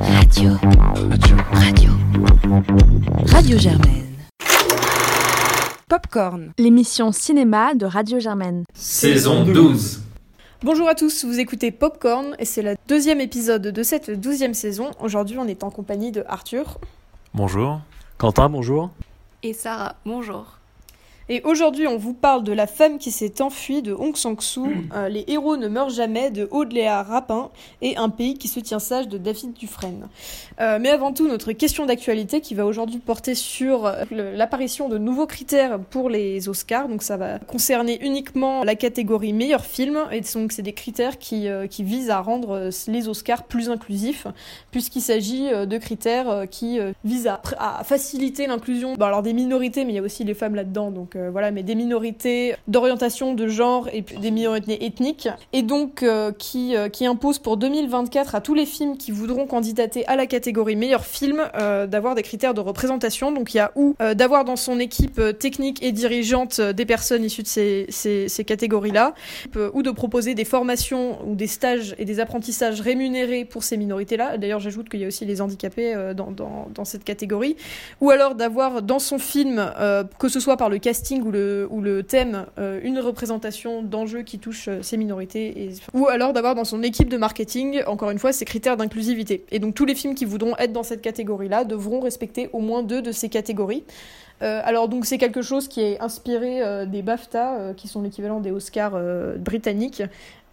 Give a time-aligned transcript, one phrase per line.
[0.00, 0.50] Radio.
[1.10, 1.36] Radio.
[1.52, 1.90] Radio.
[3.26, 4.06] Radio Germaine.
[5.88, 8.64] Popcorn, l'émission cinéma de Radio Germaine.
[8.74, 10.02] Saison 12.
[10.62, 14.92] Bonjour à tous, vous écoutez Popcorn et c'est le deuxième épisode de cette douzième saison.
[15.00, 16.78] Aujourd'hui, on est en compagnie de Arthur.
[17.34, 17.80] Bonjour.
[18.18, 18.90] Quentin, bonjour.
[19.42, 20.57] Et Sarah, bonjour.
[21.30, 25.08] Et aujourd'hui, on vous parle de La femme qui s'est enfuie de Hong Sang-soo, euh,
[25.10, 27.50] Les héros ne meurent jamais de Aude-Léa Rapin
[27.82, 30.08] et Un pays qui se tient sage de David Dufresne.
[30.58, 34.96] Euh, mais avant tout, notre question d'actualité qui va aujourd'hui porter sur euh, l'apparition de
[34.96, 36.88] nouveaux critères pour les Oscars.
[36.88, 39.98] Donc ça va concerner uniquement la catégorie meilleur film.
[40.10, 44.26] Et donc c'est des critères qui, qui visent à rendre les Oscars plus inclusifs,
[44.70, 49.92] puisqu'il s'agit de critères qui visent à, à faciliter l'inclusion bon, alors des minorités, mais
[49.92, 50.90] il y a aussi les femmes là-dedans.
[50.90, 56.02] Donc euh, voilà, mais des minorités d'orientation de genre et des minorités ethniques, et donc
[56.02, 60.16] euh, qui, euh, qui impose pour 2024 à tous les films qui voudront candidater à
[60.16, 61.42] la catégorie meilleur film
[61.88, 63.32] d'avoir des critères de représentation.
[63.32, 67.42] Donc il y a ou d'avoir dans son équipe technique et dirigeante des personnes issues
[67.42, 69.14] de ces, ces, catégories-là,
[69.72, 74.38] ou de proposer des formations ou des stages et des apprentissages rémunérés pour ces minorités-là.
[74.38, 77.56] D'ailleurs, j'ajoute qu'il y a aussi les handicapés dans, dans, cette catégorie.
[78.00, 79.72] Ou alors d'avoir dans son film,
[80.18, 84.22] que ce soit par le casting, ou le, ou le thème euh, une représentation d'enjeux
[84.22, 88.18] qui touchent euh, ces minorités, ou alors d'avoir dans son équipe de marketing, encore une
[88.18, 89.44] fois, ces critères d'inclusivité.
[89.50, 92.82] Et donc tous les films qui voudront être dans cette catégorie-là devront respecter au moins
[92.82, 93.84] deux de ces catégories.
[94.40, 98.52] Euh, alors donc c'est quelque chose qui est inspiré des BAFTA, qui sont l'équivalent des
[98.52, 98.98] Oscars
[99.38, 100.02] britanniques,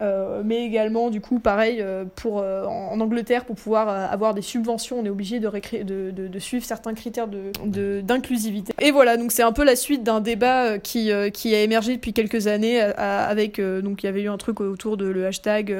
[0.02, 4.42] euh, mais également du coup pareil euh, pour euh, en, Angleterre pour pouvoir avoir des
[4.42, 8.74] subventions on est obligé de, de, de, de, suivre certains critères d'inclusivité.
[8.82, 12.12] Et voilà donc c'est un peu la suite d'un débat qui, qui a émergé depuis
[12.12, 15.74] quelques années avec donc il y avait eu un truc autour de le hashtag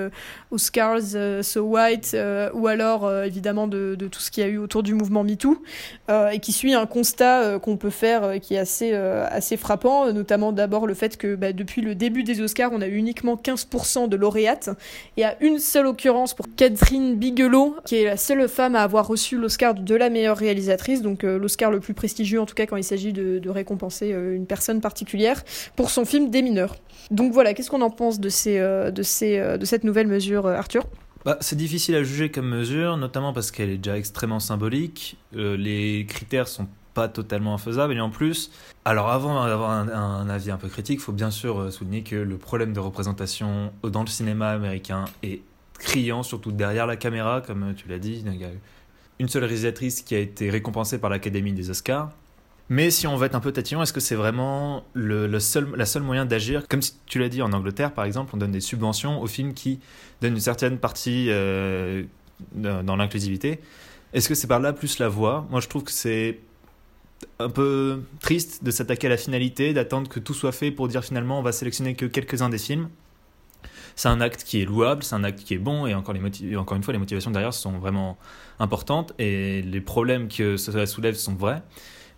[0.50, 2.17] Oscars so white
[2.55, 5.62] ou alors évidemment de, tout ce qu'il y a eu autour du mouvement MeToo
[6.09, 10.87] et qui suit un constat qu'on peut faire qui est assez, assez frappant notamment d'abord
[10.87, 14.17] le fait que bah, depuis le début des Oscars on a eu uniquement 15% de
[14.17, 14.71] lauréates.
[15.17, 18.83] Il y a une seule occurrence pour Catherine Bigelow, qui est la seule femme à
[18.83, 22.55] avoir reçu l'Oscar de la meilleure réalisatrice, donc euh, l'Oscar le plus prestigieux en tout
[22.55, 25.43] cas quand il s'agit de, récompenser euh, une personne particulière,
[25.77, 26.77] pour son film Des mineurs.
[27.11, 30.47] Donc voilà, qu'est-ce qu'on en pense de, ces, euh, de, ces, de cette nouvelle mesure,
[30.47, 30.84] Arthur?
[31.25, 35.17] Bah, c'est difficile à juger comme mesure, notamment parce qu'elle est déjà extrêmement symbolique.
[35.33, 37.95] les critères sont pas totalement infaisable.
[37.95, 38.51] Et en plus,
[38.87, 42.17] alors avant d'avoir un, avis un peu critique, il faut bien sûr euh, souligner que
[42.17, 45.43] le problème de représentation dans le cinéma américain est
[45.79, 48.25] criant, surtout derrière la caméra, comme tu l'as dit.
[48.25, 48.49] Il y a
[49.19, 52.11] une seule réalisatrice qui a été récompensée par l'Académie des Oscars.
[52.71, 55.85] Mais si on veut être un peu tatillon, est-ce que c'est vraiment le, seul, la
[55.85, 56.67] seule moyen d'agir?
[56.67, 59.81] Comme tu l'as dit en Angleterre, par exemple, on donne des subventions aux films qui
[60.23, 62.05] donnent une certaine partie euh,
[62.53, 63.61] dans l'inclusivité.
[64.15, 65.47] Est-ce que c'est par là plus la voie?
[65.51, 66.41] Moi, je trouve que c'est
[67.38, 71.04] un peu triste de s'attaquer à la finalité, d'attendre que tout soit fait pour dire
[71.04, 72.88] finalement on va sélectionner que quelques-uns des films.
[73.94, 76.56] C'est un acte qui est louable, c'est un acte qui est bon, et encore, les
[76.56, 78.19] encore une fois, les motivations derrière sont vraiment
[78.59, 81.62] importantes, et les problèmes que cela soulève sont vrais.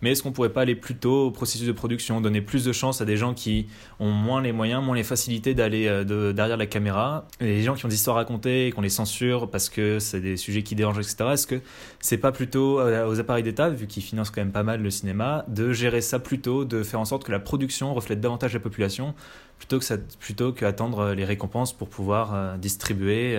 [0.01, 2.71] Mais est-ce qu'on pourrait pas aller plus tôt au processus de production, donner plus de
[2.71, 3.67] chance à des gens qui
[3.99, 7.75] ont moins les moyens, moins les facilités d'aller euh, derrière la caméra, et les gens
[7.75, 10.63] qui ont des histoires à raconter et qu'on les censure parce que c'est des sujets
[10.63, 11.31] qui dérangent, etc.
[11.33, 11.61] Est-ce que
[11.99, 14.89] c'est pas plutôt euh, aux appareils d'État, vu qu'ils financent quand même pas mal le
[14.89, 18.59] cinéma, de gérer ça plutôt, de faire en sorte que la production reflète davantage la
[18.59, 19.13] population,
[19.57, 23.37] plutôt que ça, plutôt qu'attendre les récompenses pour pouvoir euh, distribuer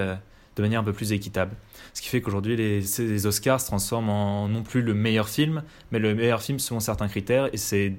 [0.60, 1.56] de manière un peu plus équitable.
[1.94, 5.98] Ce qui fait qu'aujourd'hui, les, Oscars se transforment en non plus le meilleur film, mais
[5.98, 7.94] le meilleur film selon certains critères, et c'est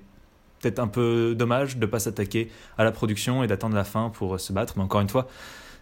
[0.62, 4.10] peut-être un peu dommage de ne pas s'attaquer à la production et d'attendre la fin
[4.10, 4.76] pour se battre.
[4.78, 5.28] Mais encore une fois,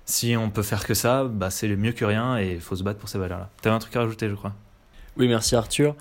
[0.05, 2.83] si on peut faire que ça, bah c'est mieux que rien et il faut se
[2.83, 3.49] battre pour ces valeurs-là.
[3.61, 4.53] Tu avais un truc à rajouter, je crois.
[5.17, 5.95] Oui, merci Arthur.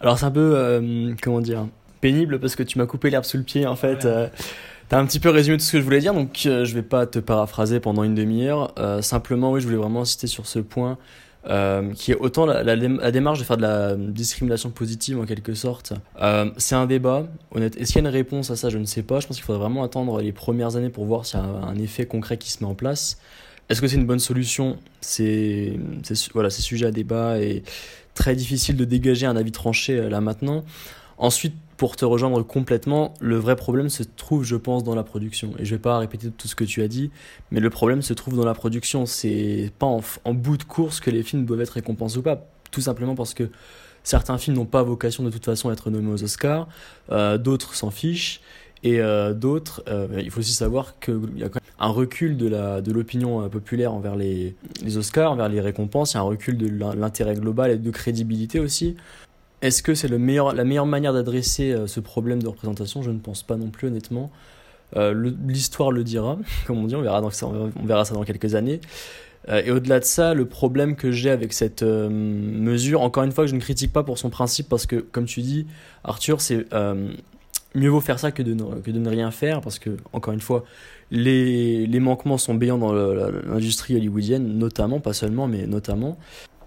[0.00, 1.66] Alors c'est un peu, euh, comment dire,
[2.02, 4.04] pénible parce que tu m'as coupé l'herbe sous le pied en fait.
[4.04, 4.28] Euh,
[4.88, 6.82] T'as un petit peu résumé tout ce que je voulais dire, donc euh, je vais
[6.82, 8.72] pas te paraphraser pendant une demi-heure.
[8.78, 10.96] Euh, simplement, oui, je voulais vraiment insister sur ce point,
[11.46, 15.92] euh, qui est autant la, démarche de faire de la discrimination positive en quelque sorte.
[16.22, 17.26] Euh, c'est un débat.
[17.50, 18.70] Honnête, est-ce qu'il y a une réponse à ça?
[18.70, 19.20] Je ne sais pas.
[19.20, 21.76] Je pense qu'il faudrait vraiment attendre les premières années pour voir s'il y a un,
[21.76, 23.18] effet concret qui se met en place.
[23.68, 24.78] Est-ce que c'est une bonne solution?
[25.02, 25.78] C'est
[26.32, 27.62] voilà, c'est sujet à débat et
[28.14, 30.64] très difficile de dégager un avis tranché là maintenant.
[31.18, 35.54] Ensuite, pour te rejoindre complètement, le vrai problème se trouve, je pense, dans la production.
[35.58, 37.10] Et je vais pas répéter tout ce que tu as dit,
[37.50, 39.06] mais le problème se trouve dans la production.
[39.06, 42.46] C'est pas en, bout de course que les films doivent être récompensés ou pas.
[42.72, 43.48] Tout simplement parce que
[44.02, 46.68] certains films n'ont pas vocation de toute façon à être nommés aux Oscars,
[47.10, 48.42] euh, d'autres s'en fichent,
[48.82, 52.36] et euh, d'autres, euh, il faut aussi savoir qu'il y a quand même un recul
[52.36, 56.24] de l'opinion euh, populaire envers les, les Oscars, envers les récompenses, il y a un
[56.24, 58.96] recul de l'intérêt global et de crédibilité aussi.
[59.60, 63.02] Est-ce que c'est la meilleure manière d'adresser euh, ce problème de représentation?
[63.02, 64.30] Je ne pense pas non plus honnêtement.
[64.96, 67.46] Euh, L'histoire le dira, comme on dit, on verra, dans, ça
[68.14, 68.80] dans quelques années.
[69.48, 73.46] Euh, et au-delà de ça, le problème que j'ai avec cette mesure, encore une fois,
[73.46, 75.66] je ne critique pas pour son principe, parce que, comme tu dis,
[76.04, 76.66] Arthur, c'est
[77.74, 80.34] mieux vaut faire ça que de, ne, que de ne rien faire, parce que, encore
[80.34, 80.64] une fois,
[81.10, 86.16] les, les manquements sont béants dans l'industrie hollywoodienne, notamment, pas seulement, mais notamment.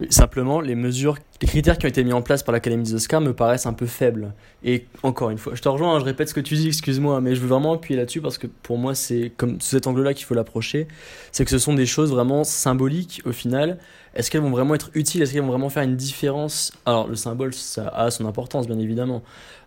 [0.09, 3.21] Simplement, les mesures, les critères qui ont été mis en place par l'Académie des Oscars
[3.21, 4.33] me paraissent un peu faibles.
[4.63, 7.21] Et encore une fois, je te rejoins, hein, je répète ce que tu dis, excuse-moi,
[7.21, 10.13] mais je veux vraiment appuyer là-dessus parce que pour moi, c'est comme sous cet angle-là
[10.13, 10.87] qu'il faut l'approcher.
[11.31, 13.77] C'est que ce sont des choses vraiment symboliques au final.
[14.15, 15.21] Est-ce qu'elles vont vraiment être utiles?
[15.21, 16.73] Est-ce qu'elles vont vraiment faire une différence?
[16.85, 19.23] Alors, le symbole, ça a son importance, bien évidemment.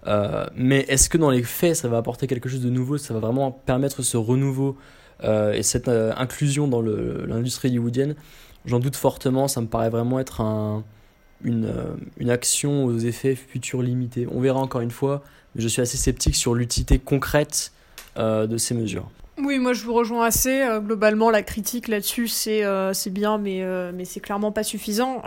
[0.07, 2.99] Euh, mais est-ce que dans les faits, ça va apporter quelque chose de nouveau?
[2.99, 4.77] Ça va vraiment permettre ce renouveau
[5.23, 8.17] euh, et cette euh, inclusion dans l'industrie hollywoodienne?
[8.67, 10.85] J'en doute fortement, ça me paraît vraiment être un,
[11.43, 14.27] une, euh, une, action aux effets futurs limités.
[14.31, 15.23] On verra encore une fois,
[15.55, 17.73] mais je suis assez sceptique sur l'utilité concrète
[18.17, 19.11] euh, de ces mesures.
[19.37, 20.63] Oui, moi je vous rejoins assez.
[20.63, 25.23] Euh, globalement, la critique là-dessus, c'est euh, bien, mais, euh, mais c'est clairement pas suffisant.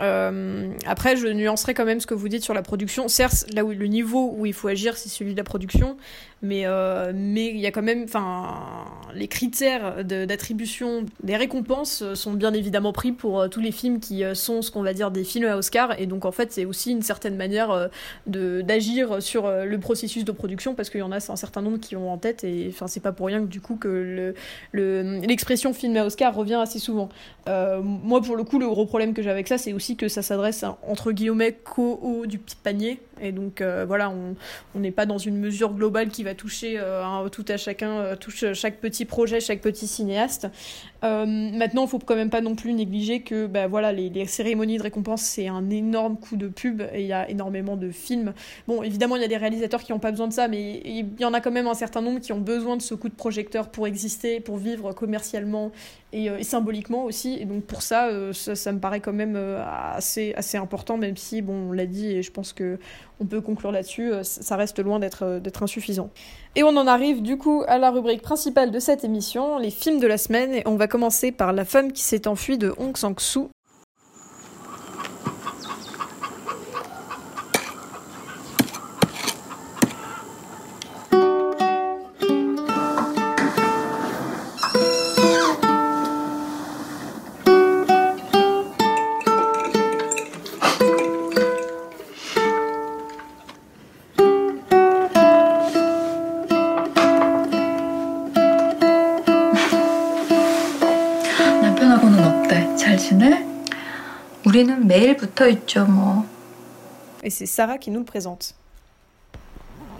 [0.86, 3.08] après, je nuancerai quand même ce que vous dites sur la production.
[3.08, 5.98] Certes, là le niveau où il faut agir, c'est celui de la production,
[6.40, 12.92] mais il y a quand même, enfin, les critères d'attribution des récompenses sont bien évidemment
[12.92, 16.00] pris pour tous les films qui sont ce qu'on va dire des films à Oscar,
[16.00, 17.90] et donc en fait, c'est aussi une certaine manière
[18.26, 21.94] d'agir sur le processus de production parce qu'il y en a un certain nombre qui
[21.94, 23.97] ont en tête, et enfin, c'est pas pour rien que du coup que
[24.72, 27.08] l'expression le, film à Oscar revient assez souvent.
[27.48, 30.08] Euh, moi, pour le coup, le gros problème que j'ai avec ça, c'est aussi que
[30.08, 33.00] ça s'adresse entre guillemets qu'au haut du petit panier.
[33.20, 34.12] Et donc, euh, voilà,
[34.74, 38.52] on n'est pas dans une mesure globale qui va toucher euh, tout à chacun, touche
[38.52, 40.48] chaque petit projet, chaque petit cinéaste.
[41.02, 44.82] maintenant, il faut quand même pas non plus négliger que bah, voilà, les, cérémonies de
[44.82, 48.32] récompense, c'est un énorme coup de pub et il y a énormément de films.
[48.66, 51.08] Bon, évidemment, il y a des réalisateurs qui n'ont pas besoin de ça, mais il
[51.18, 53.14] y en a quand même un certain nombre qui ont besoin de ce coup de
[53.14, 55.72] projecteur pour exister, pour vivre commercialement
[56.12, 57.36] et, euh, symboliquement aussi.
[57.40, 59.62] Et donc pour ça, euh, ça, me paraît quand même euh,
[59.94, 62.78] assez, assez important, même si, bon, on l'a dit et je pense que
[63.20, 66.10] on peut conclure là-dessus, ça reste loin d'être insuffisant.
[66.54, 70.00] Et on en arrive du coup à la rubrique principale de cette émission, les films
[70.00, 70.54] de la semaine.
[70.54, 73.50] Et on va commencer par La femme qui s'est enfuie de Hong Sang-soo,'
[105.34, 105.44] 터
[107.22, 108.54] Et c'est Sarah qui nous le présente.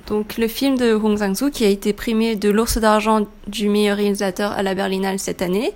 [0.09, 3.99] Donc le film de Hong Sang-soo qui a été primé de l'ours d'argent du meilleur
[3.99, 5.73] réalisateur à la Berlinale cette année.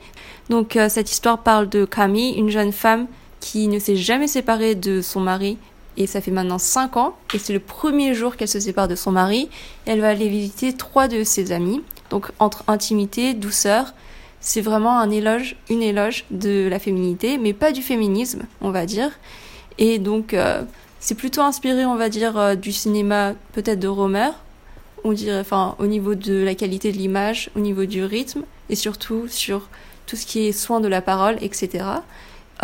[0.48, 3.06] Donc euh, cette histoire parle de Camille, une jeune femme
[3.40, 5.58] qui ne s'est jamais séparée de son mari
[5.96, 8.94] et ça fait maintenant 5 ans et c'est le premier jour qu'elle se sépare de
[8.94, 9.50] son mari.
[9.84, 11.82] Elle va aller visiter trois de ses amis.
[12.08, 13.92] Donc entre intimité, douceur,
[14.42, 18.86] c'est vraiment un éloge, une éloge de la féminité, mais pas du féminisme, on va
[18.86, 19.10] dire.
[19.78, 20.62] Et donc, euh,
[20.98, 24.30] c'est plutôt inspiré, on va dire, euh, du cinéma peut-être de Romer,
[25.04, 28.74] on dirait, enfin, au niveau de la qualité de l'image, au niveau du rythme, et
[28.74, 29.68] surtout sur
[30.06, 31.84] tout ce qui est soin de la parole, etc.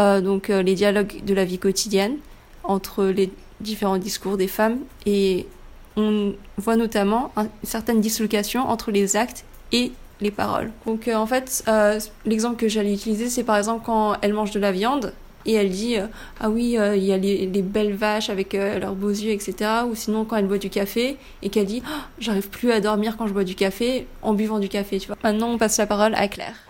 [0.01, 2.17] Euh, donc, les dialogues de la vie quotidienne
[2.65, 3.31] entre les
[3.61, 5.47] différents discours des femmes, et
[5.97, 10.71] on voit notamment une certaine dislocation entre les actes et les paroles.
[10.87, 11.65] Donc en fait,
[12.27, 15.13] l'exemple que j'allais utiliser, c'est par exemple quand elle mange de la viande,
[15.49, 16.07] et elle dit euh,
[16.41, 19.71] ah oui euh, il y a les, belles vaches avec euh, leurs beaux yeux etc
[19.91, 23.17] ou sinon quand elle boit du café et qu'elle dit ah, j'arrive plus à dormir
[23.17, 25.17] quand je bois du café en buvant du café tu vois.
[25.25, 26.68] Maintenant on passe la parole à Claire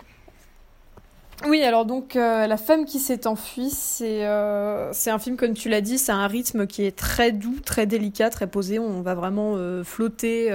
[1.47, 5.53] oui, alors donc euh, La femme qui s'est enfuie, c'est euh, c'est un film, comme
[5.53, 8.77] tu l'as dit, c'est un rythme qui est très doux, très délicat, très posé.
[8.77, 10.51] On va vraiment euh, flotter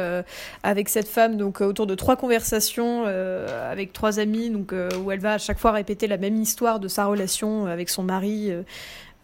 [0.63, 5.35] avec cette femme donc autour de trois conversations avec trois amis, donc où elle va
[5.35, 8.53] à chaque fois répéter la même histoire de sa relation avec son mari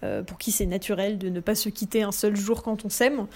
[0.02, 2.88] euh, pour qui c'est naturel de ne pas se quitter un seul jour quand on
[2.88, 3.26] s'aime.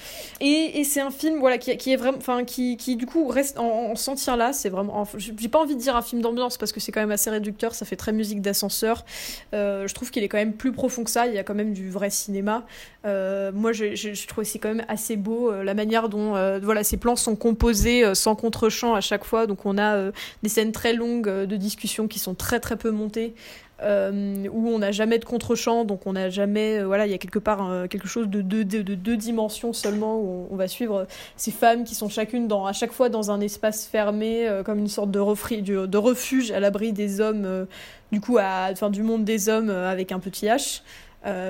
[0.40, 3.90] Et, c'est un film voilà, qui, est vraiment, enfin, qui, qui, du coup reste en,
[3.90, 4.52] en sentir là.
[4.52, 7.11] C'est vraiment, j'ai pas envie de dire un film d'ambiance parce que c'est quand même
[7.11, 9.04] assez réducteur, ça fait très musique d'ascenseur.
[9.52, 11.54] Euh, je trouve qu'il est quand même plus profond que ça, il y a quand
[11.54, 12.64] même du vrai cinéma.
[13.04, 16.85] Euh, moi, je, je, je trouve c'est quand même assez beau la manière dont voilà
[16.85, 19.47] ces plans sont composés sans contre-champ à chaque fois.
[19.47, 20.11] Donc on a
[20.42, 23.35] des scènes très longues de discussion qui sont très très peu montées.
[23.83, 27.14] Euh, où on n'a jamais de contre-champ, donc on n'a jamais, euh, voilà, il y
[27.14, 30.54] a quelque part euh, quelque chose de deux de, de, de dimensions seulement où on,
[30.54, 34.78] va suivre ces femmes qui sont chacune à chaque fois dans un espace fermé, comme
[34.78, 37.66] une sorte de, refri, de, refuge à l'abri des hommes,
[38.12, 40.83] du coup, à, enfin, du monde des hommes avec un petit H.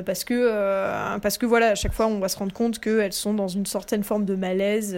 [0.06, 3.34] Parce que parce que voilà à chaque fois on va se rendre compte qu'elles sont
[3.34, 4.96] dans une certaine forme de malaise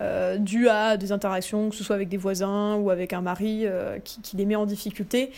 [0.00, 3.62] euh, dû à des interactions, que ce soit avec des voisins ou avec un mari
[3.64, 5.30] euh, qui, les met en difficulté.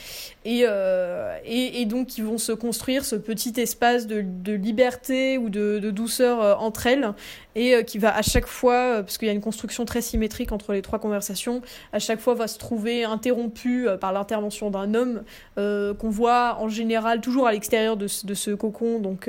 [0.45, 5.39] Et, euh, et, et, donc, ils vont se construire ce petit espace de, de liberté
[5.39, 7.13] ou de, de douceur euh, entre elles,
[7.57, 10.53] et euh, qui va à chaque fois, parce qu'il y a une construction très symétrique
[10.53, 15.23] entre les trois conversations, à chaque fois va se trouver interrompu par l'intervention d'un homme
[15.57, 19.29] qu'on voit en général toujours à l'extérieur de, ce cocon, donc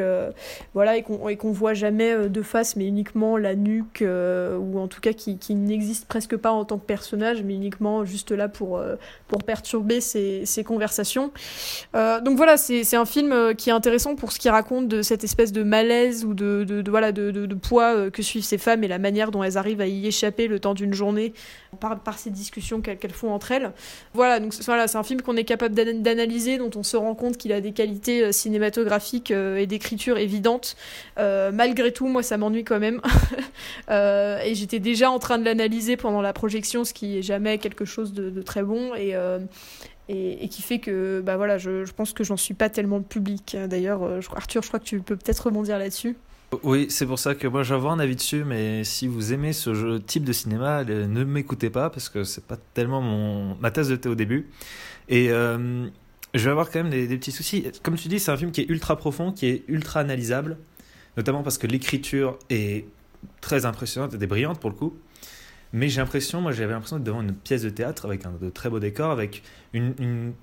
[0.73, 5.01] voilà, et qu'on qu voit jamais de face, mais uniquement la nuque, ou en tout
[5.01, 8.95] cas qui, n'existe presque pas en tant que personnage, mais uniquement juste là pour, euh,
[9.27, 11.31] pour perturber ces, conversations.
[11.95, 15.23] Euh, donc voilà, c'est un film qui est intéressant pour ce qu'il raconte de cette
[15.23, 18.99] espèce de malaise ou de, de, voilà, de, poids que suivent ces femmes et la
[18.99, 21.33] manière dont elles arrivent à y échapper le temps d'une journée
[21.79, 23.71] par, ces discussions qu'elles qu font entre elles.
[24.13, 27.37] Voilà, donc voilà, c'est un film qu'on est capable d'analyser, dont on se rend compte
[27.37, 30.75] qu'il a des qualités cinématographiques et d'écriture évidentes.
[31.17, 33.01] Euh, malgré tout, moi, ça m'ennuie quand même.
[33.89, 37.57] euh, et j'étais déjà en train de l'analyser pendant la projection, ce qui est jamais
[37.57, 38.93] quelque chose de, très bon.
[38.95, 39.39] Et, euh,
[40.09, 43.03] et, qui fait que bah voilà, je, je pense que j'en suis pas tellement le
[43.03, 43.57] public.
[43.67, 44.01] D'ailleurs,
[44.35, 46.15] Arthur, je crois que tu peux peut-être rebondir là-dessus.
[46.63, 49.97] Oui, c'est pour ça que moi j'avais un avis dessus, mais si vous aimez ce
[49.97, 53.97] type de cinéma, ne m'écoutez pas parce que c'est pas tellement mon, ma tasse de
[53.97, 54.47] thé au début.
[55.09, 55.87] Et euh,
[56.33, 57.65] je vais avoir quand même des, petits soucis.
[57.83, 60.57] Comme tu dis, c'est un film qui est ultra profond, qui est ultra analysable,
[61.17, 62.85] notamment parce que l'écriture est
[63.41, 64.97] très impressionnante et brillante pour le coup.
[65.73, 68.49] Mais j'ai l'impression, moi j'avais l'impression d'être devant une pièce de théâtre avec un de
[68.49, 70.33] très beaux décors, avec une,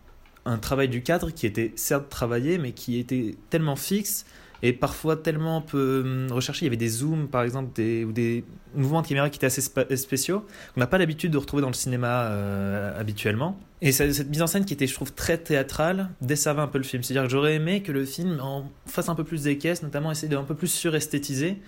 [0.44, 4.26] un travail du cadre qui était certes travaillé, mais qui était tellement fixe
[4.64, 6.64] et parfois tellement peu recherché.
[6.64, 8.44] Il y avait des zooms, par exemple, ou des
[8.75, 11.75] mouvements de caméra qui étaient assez spéciaux, qu'on n'a pas l'habitude de retrouver dans le
[11.75, 13.61] cinéma euh, habituellement.
[13.83, 16.85] Et cette mise en scène qui était, je trouve, très théâtrale, desservait un peu le
[16.85, 17.02] film.
[17.02, 20.11] C'est-à-dire que j'aurais aimé que le film en fasse un peu plus des caisses, notamment
[20.11, 21.61] essayer de un peu plus suresthétiser.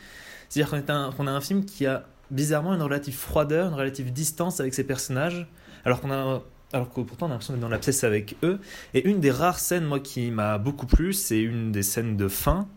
[0.48, 4.58] C'est-à-dire qu'on qu a un film qui a bizarrement une relative froideur, une relative distance
[4.58, 5.46] avec ses personnages,
[5.84, 8.58] alors qu'on a alors que pourtant on a l'impression d'être dans la pièce avec eux.
[8.94, 12.28] Et une des rares scènes, moi, qui m'a beaucoup plu, c'est une des scènes de
[12.28, 12.68] fin,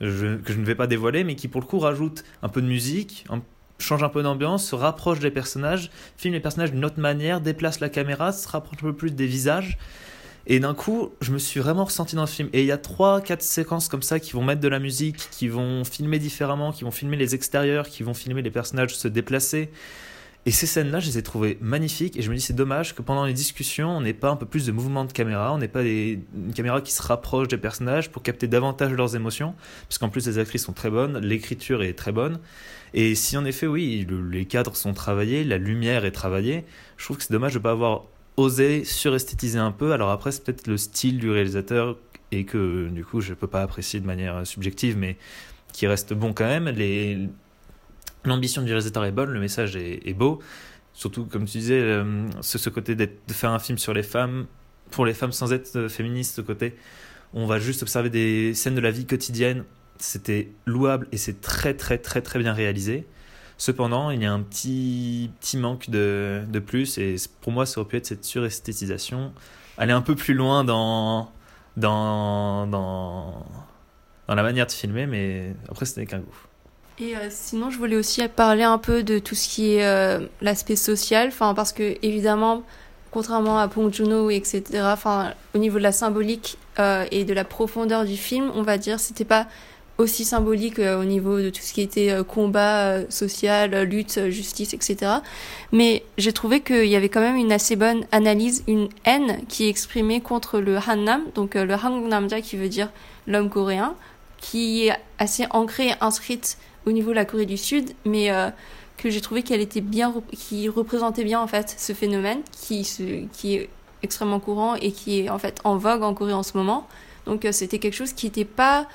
[0.00, 2.66] que je ne vais pas dévoiler, mais qui pour le coup rajoute un peu de
[2.66, 3.24] musique,
[3.78, 7.80] change un peu d'ambiance, se rapproche des personnages, filme les personnages d'une autre manière, déplace
[7.80, 9.78] la caméra, se rapproche un peu plus des visages.
[10.46, 12.48] Et d'un coup, je me suis vraiment ressenti dans le film.
[12.52, 15.28] Et il y a trois, quatre séquences comme ça qui vont mettre de la musique,
[15.30, 19.06] qui vont filmer différemment, qui vont filmer les extérieurs, qui vont filmer les personnages se
[19.06, 19.70] déplacer.
[20.46, 23.02] Et ces scènes-là, je les ai trouvées magnifiques et je me dis c'est dommage que
[23.02, 25.68] pendant les discussions, on n'ait pas un peu plus de mouvement de caméra, on n'ait
[25.68, 29.54] pas des, une caméra qui se rapproche des personnages pour capter davantage leurs émotions,
[29.86, 32.40] parce qu'en plus les actrices sont très bonnes, l'écriture est très bonne.
[32.94, 36.64] Et si en effet, oui, le, les cadres sont travaillés, la lumière est travaillée,
[36.96, 38.04] je trouve que c'est dommage de ne pas avoir
[38.38, 39.92] osé suresthétiser un peu.
[39.92, 41.98] Alors après, c'est peut-être le style du réalisateur
[42.32, 45.16] et que du coup, je ne peux pas apprécier de manière subjective, mais
[45.72, 46.68] qui reste bon quand même.
[48.24, 50.40] L'ambition du réalisateur est bonne, le message est, beau.
[50.92, 54.46] Surtout, comme tu disais, euh, ce, ce côté de faire un film sur les femmes,
[54.90, 56.76] pour les femmes sans être féministe, ce côté,
[57.32, 59.64] on va juste observer des scènes de la vie quotidienne.
[59.98, 63.06] C'était louable et c'est très, très, très, très bien réalisé.
[63.56, 67.80] Cependant, il y a un petit, petit manque de, de plus et pour moi, ça
[67.80, 69.32] aurait pu être cette suresthétisation.
[69.76, 71.30] Aller un peu plus loin dans,
[71.76, 73.46] dans, dans,
[74.26, 76.49] dans la manière de filmer, mais après, ce n'est qu'un goût.
[77.02, 80.20] Et euh, sinon, je voulais aussi parler un peu de tout ce qui est euh,
[80.42, 82.62] l'aspect social, enfin parce que évidemment,
[83.10, 87.44] contrairement à Pong Juno etc., enfin au niveau de la symbolique euh, et de la
[87.44, 89.46] profondeur du film, on va dire, c'était pas
[89.96, 95.16] aussi symbolique au niveau de tout ce qui était combat social, lutte, justice, etc.
[95.72, 99.66] Mais j'ai trouvé qu'il y avait quand même une assez bonne analyse, une haine qui
[99.66, 102.88] est exprimée contre le Hannam, donc le Hangnamja qui veut dire
[103.26, 103.94] l'homme coréen,
[104.38, 106.56] qui est assez ancrée et inscrite
[106.86, 108.48] au niveau de la Corée du Sud, mais euh,
[108.96, 112.88] que j'ai trouvé qu'elle était bien, qui représentait bien en fait ce phénomène qui,
[113.32, 113.68] qui est
[114.02, 116.86] extrêmement courant et qui est en fait en vogue en Corée en ce moment.
[117.26, 118.86] Donc euh, c'était quelque chose qui n'était pas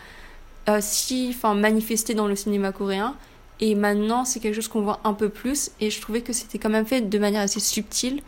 [0.68, 3.16] euh, si enfin manifesté dans le cinéma coréen.
[3.60, 6.58] Et maintenant c'est quelque chose qu'on voit un peu plus et je trouvais que c'était
[6.58, 8.22] quand même fait de manière assez subtile.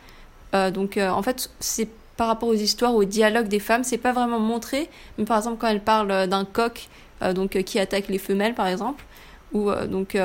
[0.73, 4.39] Donc en fait c'est par rapport aux histoires aux dialogues des femmes c'est pas vraiment
[4.39, 4.89] montré.
[5.17, 6.87] Mais par exemple quand elles parlent d'un coq
[7.35, 9.03] donc qui attaque les femelles par exemple
[9.53, 10.17] ou donc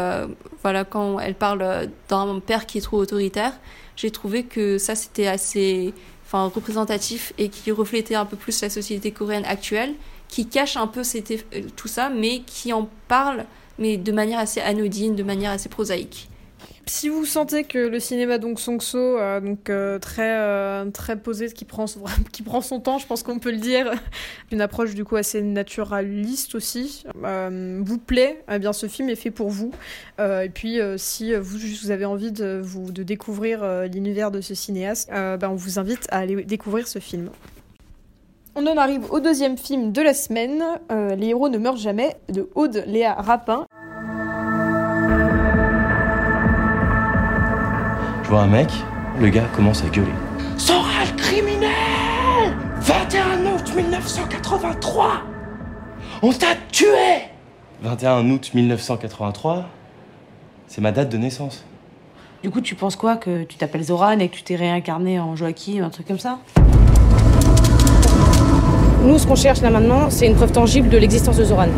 [0.62, 3.52] voilà quand elles parlent d'un père qui est trop autoritaire
[3.94, 5.94] j'ai trouvé que ça c'était assez
[6.26, 9.94] enfin représentatif et qui reflétait un peu plus la société coréenne actuelle
[10.32, 13.44] qui cache un peu euh, tout ça, mais qui en parle,
[13.78, 16.30] mais de manière assez anodine, de manière assez prosaïque.
[16.86, 21.48] Si vous sentez que le cinéma donc Songso, euh, donc euh, très euh, très posé,
[21.52, 23.92] qui prend son temps, je pense qu'on peut le dire,
[24.52, 29.48] une approche du coup assez naturaliste aussi, vous plaît, bien ce film est fait pour
[29.48, 29.72] vous.
[30.18, 32.62] et puis si vous, vous avez envie de
[33.02, 37.30] découvrir l'univers de ce cinéaste, ben, on vous invite à aller découvrir ce film.
[38.54, 42.16] On en arrive au deuxième film de la semaine, euh, Les héros ne meurent jamais,
[42.28, 43.66] de Aude Léa Rapin.
[48.32, 48.70] Vois un mec,
[49.20, 50.08] le gars commence à gueuler.
[50.56, 51.68] Soral criminel
[52.80, 55.22] 21 août 1983
[56.22, 56.86] On t'a tué
[57.82, 59.68] 21 août 1983,
[60.66, 61.62] c'est ma date de naissance.
[62.42, 65.36] Du coup, tu penses quoi Que tu t'appelles Zoran et que tu t'es réincarné en
[65.36, 66.38] Joachim, un truc comme ça?
[69.02, 71.68] Nous, ce qu'on cherche là maintenant, c'est une preuve tangible de l'existence de Zoran.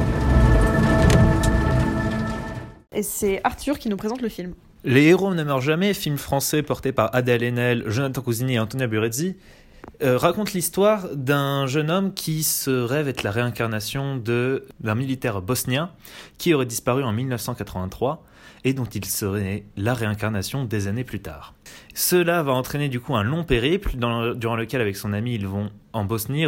[2.94, 4.54] Et c'est Arthur qui nous présente le film.
[4.86, 8.86] Les héros ne meurent jamais, film français porté par Adèle Haenel, Jonathan Cousini et Antonia
[8.86, 9.34] Burezzi,
[10.02, 15.90] euh, raconte l'histoire d'un jeune homme qui se rêve être la réincarnation d'un militaire bosnien
[16.36, 18.26] qui aurait disparu en 1983
[18.64, 21.54] et dont il serait la réincarnation des années plus tard.
[21.94, 25.70] Cela va entraîner du coup un long périple durant lequel avec son ami ils vont
[25.94, 26.44] en Bosnie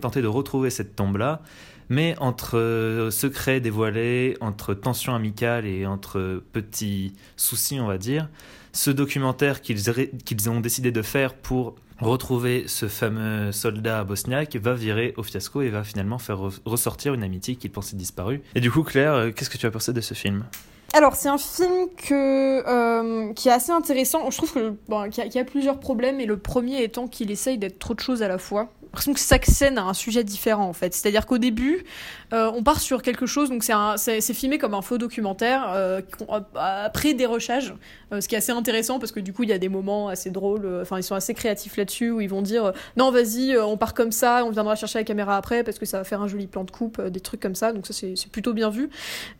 [0.00, 1.40] tenter de retrouver cette tombe-là,
[1.88, 8.28] mais entre euh, secrets dévoilés, entre tensions amicales et entre petits soucis on va dire,
[8.72, 15.14] ce documentaire qu'ils ont décidé de faire pour retrouver ce fameux soldat bosniaque va virer
[15.16, 18.42] au fiasco et va finalement faire ressortir une amitié qu'ils pensaient disparue.
[18.54, 20.44] Et du coup Claire, euh, qu'est-ce que tu as pensé de ce film?
[20.92, 24.30] Alors, c'est un film euh, qui est assez intéressant.
[24.30, 27.92] Je trouve qu'il, y a, plusieurs problèmes, et le premier étant qu'il essaye d'être trop
[27.92, 28.70] de choses à la fois
[29.04, 30.94] que chaque scène a un sujet différent en fait.
[30.94, 31.84] C'est-à-dire qu'au début,
[32.32, 36.00] euh, on part sur quelque chose, donc c'est, filmé comme un faux documentaire, euh,
[36.54, 37.74] après dérochage,
[38.12, 40.08] euh, ce qui est assez intéressant parce que du coup il y a des moments
[40.08, 43.56] assez drôles, euh, enfin ils sont assez créatifs là-dessus où ils vont dire non vas-y
[43.56, 46.20] on part comme ça, on viendra chercher la caméra après parce que ça va faire
[46.20, 48.90] un joli plan de coupe, des trucs comme ça, donc ça c'est, plutôt bien vu.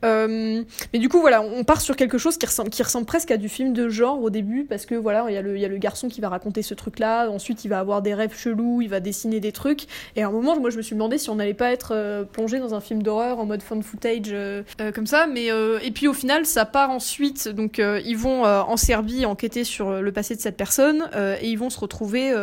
[0.02, 0.64] mais
[0.94, 3.48] du coup voilà, on part sur quelque chose qui ressemble, qui ressemble presque à du
[3.48, 5.78] film de genre au début parce que voilà il y, a le, y a le
[5.78, 9.00] garçon qui va raconter ce truc-là, ensuite il va avoir des rêves chelous, il va
[9.00, 9.86] dessiner des trucs.
[10.14, 12.24] Et à un moment, moi, je me suis demandé si on n'allait pas être euh,
[12.24, 15.26] plongé dans un film d'horreur en mode fan footage euh, euh, comme ça.
[15.26, 17.48] Mais et puis au final, ça part ensuite.
[17.48, 21.08] Donc ils vont en Serbie enquêter sur le passé de cette personne
[21.40, 22.34] et ils vont se retrouver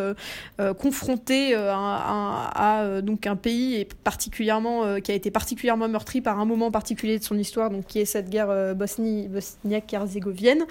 [0.80, 6.72] confrontés à, donc un pays et particulièrement qui a été particulièrement meurtri par un moment
[6.72, 10.66] particulier de son histoire, donc qui est cette guerre Bosnie bosniaque-herzégovienne.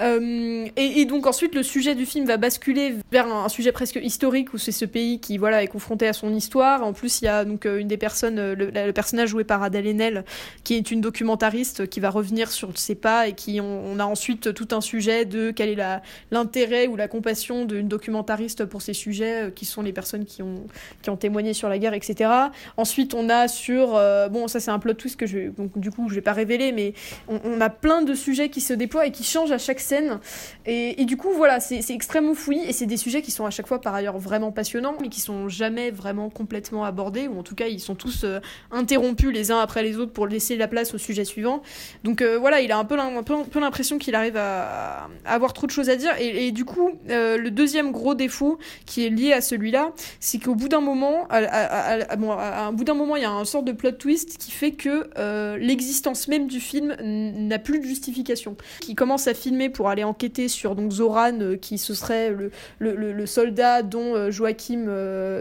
[0.00, 4.52] Et, donc ensuite, le sujet du film va basculer vers un, un sujet presque historique
[4.52, 6.82] où c'est ce pays qui voilà est confronté à son histoire.
[6.82, 9.62] En plus, il y a donc euh, une des personnes, euh, le, personnage joué par
[9.62, 10.24] Adèle Haenel,
[10.64, 14.52] qui est une documentariste qui va revenir sur ses pas et qui on, a ensuite
[14.54, 16.00] tout un sujet de quel est
[16.32, 20.42] l'intérêt ou la compassion d'une documentariste pour ces sujets euh, qui sont les personnes qui
[20.42, 20.66] ont
[21.00, 22.28] qui ont témoigné sur la guerre, etc.
[22.76, 23.90] Ensuite, on a sur
[24.30, 26.72] bon ça c'est un plot twist que je donc du coup je vais pas révéler,
[26.72, 26.92] mais
[27.28, 30.18] on, a plein de sujets qui se déploient et qui changent à chaque scène.
[30.66, 33.50] Et, et du coup voilà c'est extrêmement fouillis et c'est des sujets qui sont à
[33.50, 37.42] chaque fois par ailleurs vraiment passionnants, mais qui sont jamais vraiment complètement abordés, ou en
[37.42, 40.68] tout cas ils sont tous euh, interrompus les uns après les autres pour laisser la
[40.68, 41.62] place au sujet suivant.
[42.04, 45.90] Donc euh, voilà, il a un peu, l'impression qu'il arrive à, avoir trop de choses
[45.90, 46.12] à dire.
[46.18, 50.54] Et, du coup, euh, le deuxième gros défaut qui est lié à celui-là, c'est qu'au
[50.54, 53.72] bout d'un moment, à, bon, un bout d'un moment, il y a un sorte de
[53.72, 58.56] plot twist qui fait que l'existence même du film n'a plus de justification.
[58.80, 63.26] Qui commence à filmer pour aller enquêter sur donc Zoran, qui ce serait le, le
[63.26, 64.86] soldat dont Joachim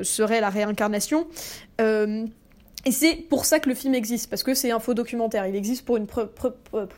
[0.08, 1.28] serait la réincarnation.
[1.82, 2.26] Euh,
[2.86, 5.46] et c'est pour ça que le film existe, parce que c'est un faux documentaire.
[5.46, 6.08] Il existe pour une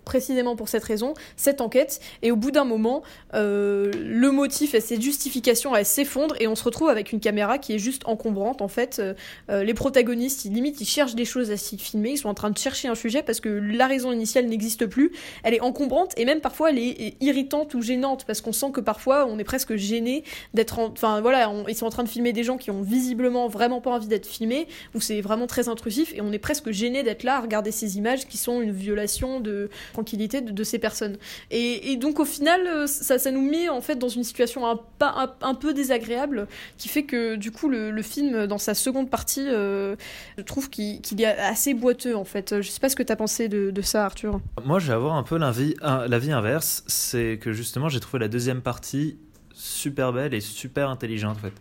[0.06, 2.00] précisément pour cette raison, cette enquête.
[2.22, 3.02] Et au bout d'un moment,
[3.34, 7.58] euh, le motif et cette justification, elle s'effondre et on se retrouve avec une caméra
[7.58, 8.62] qui est juste encombrante.
[8.62, 9.15] En fait, euh,
[9.50, 12.12] euh, les protagonistes, ils, limite, ils cherchent des choses à s'y filmer.
[12.12, 15.12] Ils sont en train de chercher un sujet parce que la raison initiale n'existe plus.
[15.44, 18.82] Elle est encombrante et même parfois elle est irritante ou gênante parce qu'on sent que
[18.82, 20.78] parfois on est presque gêné d'être.
[20.78, 23.92] Enfin voilà, ils sont en train de filmer des gens qui ont visiblement vraiment pas
[23.92, 27.38] envie d'être filmés ou c'est vraiment très intrusif et on est presque gêné d'être là
[27.38, 31.18] à regarder ces images qui sont une violation de tranquillité de, de ces personnes.
[31.52, 34.68] Et, et donc au final, euh, ça, ça nous met en fait dans une situation
[34.68, 38.58] un, pas- un, un peu désagréable qui fait que du coup le, le film dans
[38.58, 39.96] sa seconde partie, euh,
[40.38, 42.62] je trouve qu'il est assez boiteux en fait.
[42.62, 44.42] Je sais pas ce que t'as pensé de, de ça Arthur.
[44.65, 46.84] Moi, je vais avoir un peu l'avis inverse.
[46.88, 49.18] C'est que justement, j'ai trouvé la deuxième partie
[49.54, 51.54] super belle et super intelligente en fait.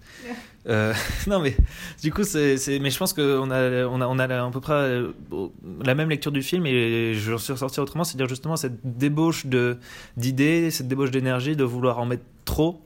[0.68, 0.92] Euh,
[1.26, 1.56] non mais
[2.02, 4.60] du coup c'est, c'est- mais je pense qu'on a on a on a à peu
[4.60, 5.12] près euh,
[5.82, 9.46] la même lecture du film et je suis ressorti autrement, c'est-à-dire justement cette débauche
[10.16, 12.82] d'idées, cette débauche d'énergie de vouloir en mettre trop.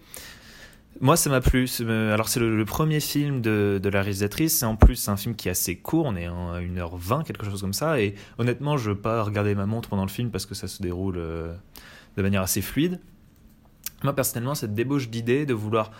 [1.01, 1.67] Moi, ça m'a plu.
[1.67, 4.63] C'est- euh, Alors, c'est le, premier film de, de la réalisatrice.
[4.63, 6.07] Et en plus, c'est un film qui est assez court.
[6.07, 7.99] On est à 1h20, quelque chose comme ça.
[8.01, 10.81] Et honnêtement, je veux pas regarder ma montre pendant le film parce que ça se
[10.81, 13.01] déroule de manière assez fluide.
[14.05, 15.91] Moi, personnellement, cette débauche d'idées, de vouloir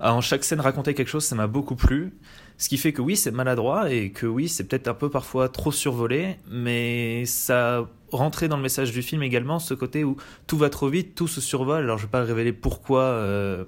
[0.00, 2.12] en chaque scène raconter quelque chose, ça m'a beaucoup plu.
[2.58, 5.48] Ce qui fait que oui, c'est maladroit et que oui, c'est peut-être un peu parfois
[5.48, 10.58] trop survolé, mais ça rentrait dans le message du film également, ce côté où tout
[10.58, 11.84] va trop vite, tout se survole.
[11.84, 13.02] Alors, je vais pas révéler pourquoi.
[13.02, 13.64] euh,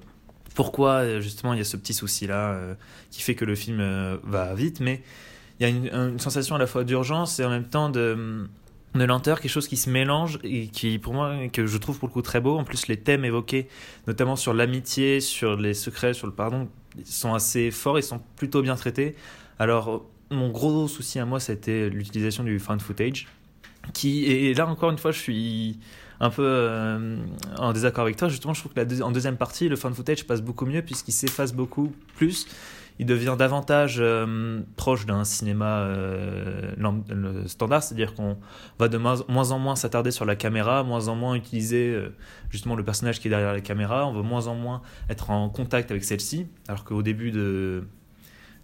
[0.54, 2.58] pourquoi euh, justement il y a ce petit souci là
[3.10, 5.02] qui fait que le film euh, va vite mais
[5.60, 5.70] il y a
[6.04, 8.48] une sensation à la fois d'urgence et en même temps de,
[8.94, 12.08] de lenteur quelque chose qui se mélange et qui pour moi que je trouve pour
[12.08, 13.68] le coup très beau en plus les thèmes évoqués
[14.06, 16.68] notamment sur l'amitié sur les secrets sur le pardon
[17.04, 19.16] sont assez forts et sont plutôt bien traités
[19.58, 23.28] alors mon gros souci à moi c'était l'utilisation du fan footage
[23.94, 25.78] qui et là encore une fois je suis
[26.22, 27.16] un peu euh,
[27.58, 28.28] en désaccord avec toi.
[28.28, 31.52] Justement, je trouve que en deuxième partie, le fan footage passe beaucoup mieux puisqu'il s'efface
[31.52, 32.46] beaucoup plus.
[32.98, 38.36] Il devient davantage euh, proche d'un cinéma euh, standard, c'est-à-dire qu'on
[38.78, 42.14] va de moins, en moins s'attarder sur la caméra, moins en moins utiliser euh,
[42.50, 45.48] justement le personnage qui est derrière la caméra, on veut moins en moins être en
[45.48, 47.84] contact avec celle-ci, alors qu'au début de,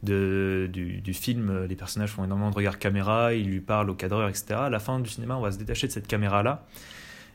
[0.03, 4.29] du, du film, les personnages font énormément de regard caméra, ils lui parlent au cadreur,
[4.29, 4.55] etc.
[4.55, 6.67] À la fin du cinéma, on va se détacher de cette caméra-là.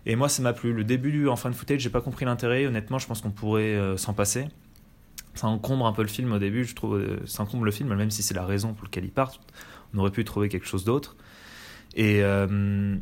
[0.06, 0.74] Et moi, ça m'a plu.
[0.74, 2.66] Le début en fin de footage, j'ai pas compris l'intérêt.
[2.66, 4.48] Honnêtement, je pense qu'on pourrait s'en passer.
[5.36, 6.98] Ça encombre un peu le film au début, je trouve.
[6.98, 9.32] euh, ça encombre le film, même si c'est la raison pour laquelle il part.
[9.94, 11.16] On aurait pu trouver quelque chose d'autre.
[11.96, 12.96] Et euh,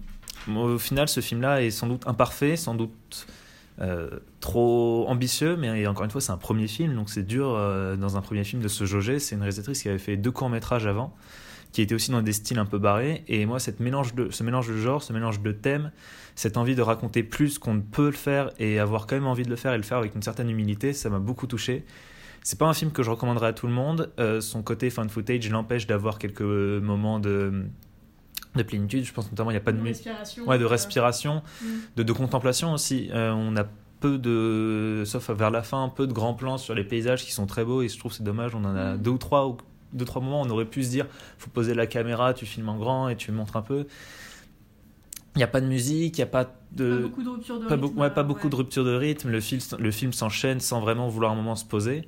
[0.56, 3.28] au final, ce film-là est sans doute imparfait, sans doute
[3.80, 7.54] euh, trop ambitieux, mais encore une fois, c'est un premier film, donc c'est dur
[7.98, 9.20] dans un premier film de se jauger.
[9.20, 11.16] C'est une réalisatrice qui avait fait deux courts-métrages avant,
[11.72, 13.24] qui était aussi dans des styles un peu barrés.
[13.28, 15.92] Et moi, cette mélange de, ce mélange de genres, ce mélange de thèmes,
[16.36, 19.44] cette envie de raconter plus qu'on ne peut le faire et avoir quand même envie
[19.44, 21.86] de le faire et le faire avec une certaine humilité, ça m'a beaucoup touché.
[22.44, 24.12] C'est pas un film que je recommanderais à tout le monde.
[24.20, 27.66] Euh, son côté fan footage l'empêche d'avoir quelques moments de,
[28.56, 29.04] de plénitude.
[29.06, 30.46] Je pense notamment il n'y a pas de, respiration.
[30.48, 31.66] ouais, de respiration, Mm.
[31.98, 33.10] de, de contemplation aussi.
[33.14, 33.66] Euh, on a
[34.00, 37.46] peu de, sauf vers la fin, peu de grands plans sur les paysages qui sont
[37.46, 38.56] très beaux et je trouve c'est dommage.
[38.56, 39.02] On en a Mm.
[39.02, 39.58] deux ou trois, ou
[39.94, 40.42] deux trois moments.
[40.42, 41.06] où On aurait pu se dire,
[41.38, 43.86] faut poser la caméra, tu filmes en grand et tu montres un peu.
[45.36, 47.60] Il n'y a pas de musique, il n'y a pas de, Pas beaucoup de rupture
[47.60, 48.50] de pas, rythme, ouais, pas euh, beaucoup ouais.
[48.50, 49.30] de rupture de rythme.
[49.30, 52.06] Le film, le film s'enchaîne sans vraiment vouloir un moment se poser.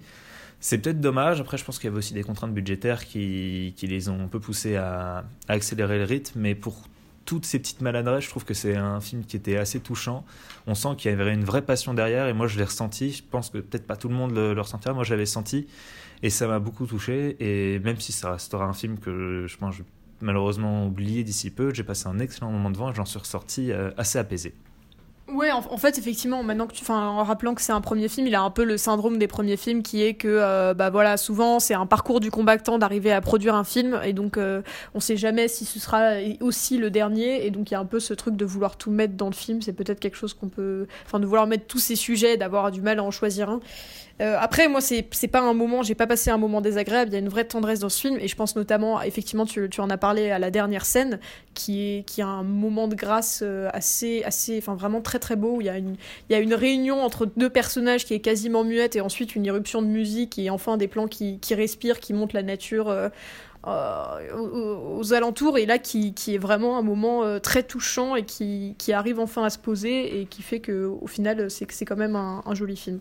[0.64, 1.42] C'est peut-être dommage.
[1.42, 4.40] Après, je pense qu'il y avait aussi des contraintes budgétaires qui, les ont un peu
[4.40, 6.40] poussés à, accélérer le rythme.
[6.40, 6.88] Mais pour
[7.26, 10.24] toutes ces petites maladresses, je trouve que c'est un film qui était assez touchant.
[10.66, 12.30] On sent qu'il y avait une vraie passion derrière.
[12.30, 13.12] Et moi, je l'ai ressenti.
[13.12, 14.94] Je pense que peut-être pas tout le monde le, ressentira.
[14.94, 15.68] Moi, je l'avais senti.
[16.22, 17.36] Et ça m'a beaucoup touché.
[17.42, 19.76] Et même si ça restera un film que je pense
[20.22, 23.92] malheureusement oublier d'ici peu, j'ai passé un excellent moment devant et j'en suis ressorti euh,
[23.98, 24.54] assez apaisé.
[25.30, 28.28] Ouais, en, fait, effectivement, maintenant que tu, enfin, en rappelant que c'est un premier film,
[28.28, 31.16] il a un peu le syndrome des premiers films qui est que, euh, bah voilà,
[31.16, 34.62] souvent c'est un parcours du combattant d'arriver à produire un film et donc euh,
[34.94, 37.86] on sait jamais si ce sera aussi le dernier et donc il y a un
[37.86, 39.62] peu ce truc de vouloir tout mettre dans le film.
[39.62, 42.82] C'est peut-être quelque chose qu'on peut, enfin, de vouloir mettre tous ces sujets, d'avoir du
[42.82, 43.62] mal à en choisir un.
[44.22, 47.10] Euh, après, moi, c'est pas un moment, j'ai pas passé un moment désagréable.
[47.10, 49.68] Il y a une vraie tendresse dans ce film et je pense notamment, effectivement, tu,
[49.70, 51.20] tu en as parlé à la dernière scène,
[51.54, 55.36] qui est qui a un moment de grâce euh, assez assez, enfin vraiment très très
[55.36, 55.58] beau.
[55.58, 59.36] Où il y a une réunion entre deux personnages qui est quasiment muette et ensuite
[59.36, 62.90] une irruption de musique et enfin des plans qui respirent, qui montrent la nature.
[62.90, 63.10] euh,
[63.66, 68.76] euh, aux, alentours et là qui, est vraiment un moment euh, très touchant et qui,
[68.92, 72.56] arrive enfin à se poser et qui fait que au final c'est quand même un
[72.56, 73.00] joli film.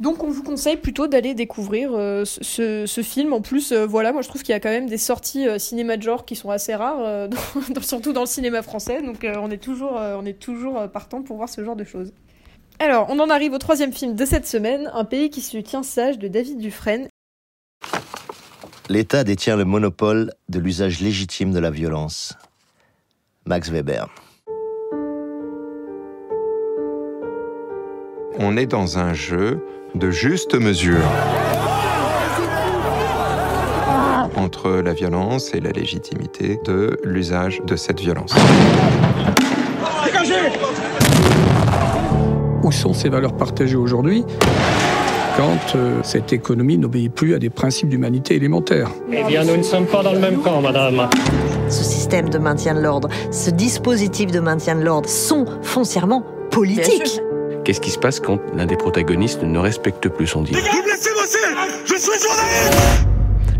[0.00, 3.32] Donc on vous conseille plutôt d'aller découvrir euh, ce, ce film.
[3.32, 5.58] En plus, euh, voilà, moi je trouve qu'il y a quand même des sorties euh,
[5.58, 7.26] cinéma de genre qui sont assez rares, euh,
[7.68, 9.02] dans- dans- surtout dans le cinéma français.
[9.02, 11.84] Donc euh, on est toujours, euh, on est toujours partant pour voir ce genre de
[11.84, 12.12] choses.
[12.78, 15.82] Alors, on en arrive au troisième film de cette semaine, Un pays qui se tient
[15.82, 17.08] sage de David Dufresne.
[18.88, 22.34] L'État détient le monopole de l'usage légitime de la violence.
[23.46, 24.06] Max Weber.
[28.38, 29.60] On est dans un jeu
[29.94, 31.02] de juste mesure.
[34.36, 38.34] Entre la violence et la légitimité de l'usage de cette violence.
[42.62, 44.24] Où sont ces valeurs partagées aujourd'hui
[45.36, 48.90] quand euh, cette économie n'obéit plus à des principes d'humanité élémentaires?
[49.12, 51.08] Eh bien, nous ne sommes pas dans le même camp, madame.
[51.68, 57.20] Ce système de maintien de l'ordre, ce dispositif de maintien de l'ordre sont foncièrement politiques.
[57.68, 60.88] Qu'est-ce qui se passe quand l'un des protagonistes ne respecte plus son deal Vous me
[60.88, 61.38] laissez bosser!
[61.84, 63.06] Je suis journaliste!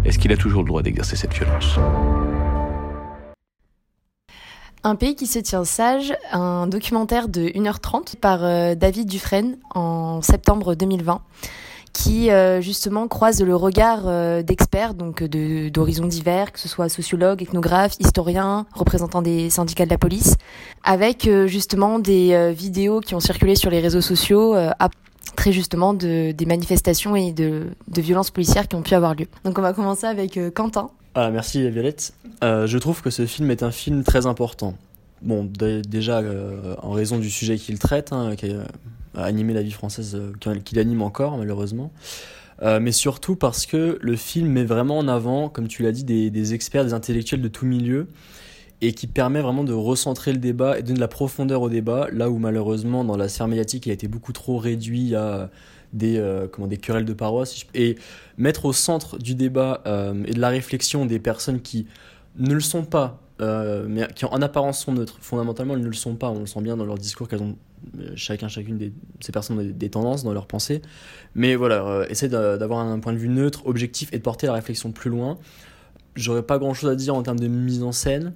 [0.07, 1.77] Est-ce qu'il a toujours le droit d'exercer cette violence?
[4.83, 10.23] Un pays qui se tient sage, un documentaire de 1h30 par euh, David Dufresne en
[10.23, 11.21] septembre 2020
[11.93, 17.43] qui euh, justement croise le regard euh, d'experts, donc d'horizons divers, que ce soit sociologues,
[17.43, 20.37] ethnographes, historiens, représentants des syndicats de la police,
[20.85, 24.89] avec euh, justement des vidéos qui ont circulé sur les réseaux sociaux à
[25.37, 29.27] très justement de, des manifestations et de, de violences policières qui ont pu avoir lieu.
[29.45, 30.91] Donc on va commencer avec Quentin.
[31.15, 32.13] Ah, merci Violette.
[32.43, 34.75] Je trouve que ce film est un film très important.
[35.23, 38.53] Bon, dé- déjà euh, en raison du sujet qu'il traite, hein, qui
[39.15, 41.93] a animé la vie française, euh, qui- qu'il anime encore malheureusement,
[42.61, 46.03] Euh, mais surtout parce que le film met vraiment en avant, comme tu l'as dit,
[46.03, 48.09] des, experts, des intellectuels de tout milieu,
[48.81, 51.69] et qui permet vraiment de recentrer le débat et de donner de la profondeur au
[51.69, 55.51] débat, là où malheureusement dans la sphère médiatique il a été beaucoup trop réduit à
[55.93, 57.95] des, euh, comment, des querelles de paroisse, et
[58.39, 61.87] mettre au centre du débat euh, et de la réflexion des personnes qui
[62.39, 65.19] ne le sont pas, euh, mais qui en apparence sont neutres.
[65.21, 66.31] Fondamentalement, elles ne le sont pas.
[66.31, 67.57] On le sent bien dans leur discours qu'elles ont
[67.99, 70.83] euh, chacun, chacune de ces personnes ont des, tendances dans leur pensée.
[71.35, 74.93] Mais voilà, euh, d'avoir un point de vue neutre, objectif et de porter la réflexion
[74.93, 75.39] plus loin.
[76.15, 78.35] J'aurais pas grand chose à dire en termes de mise en scène.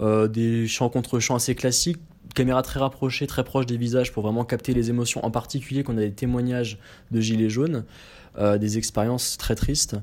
[0.00, 2.00] Euh, des chants contre chants assez classiques,
[2.34, 5.94] caméra très rapprochée, très proche des visages pour vraiment capter les émotions, en particulier quand
[5.94, 6.78] on a des témoignages
[7.10, 7.84] de gilets jaunes,
[8.58, 9.96] des expériences très tristes.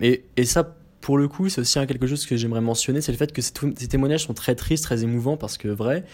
[0.00, 3.32] Et ça, pour le coup, c'est aussi quelque chose que j'aimerais mentionner, c'est le fait
[3.32, 6.04] que ces, témoignages sont très tristes, très émouvants, parce que vrai,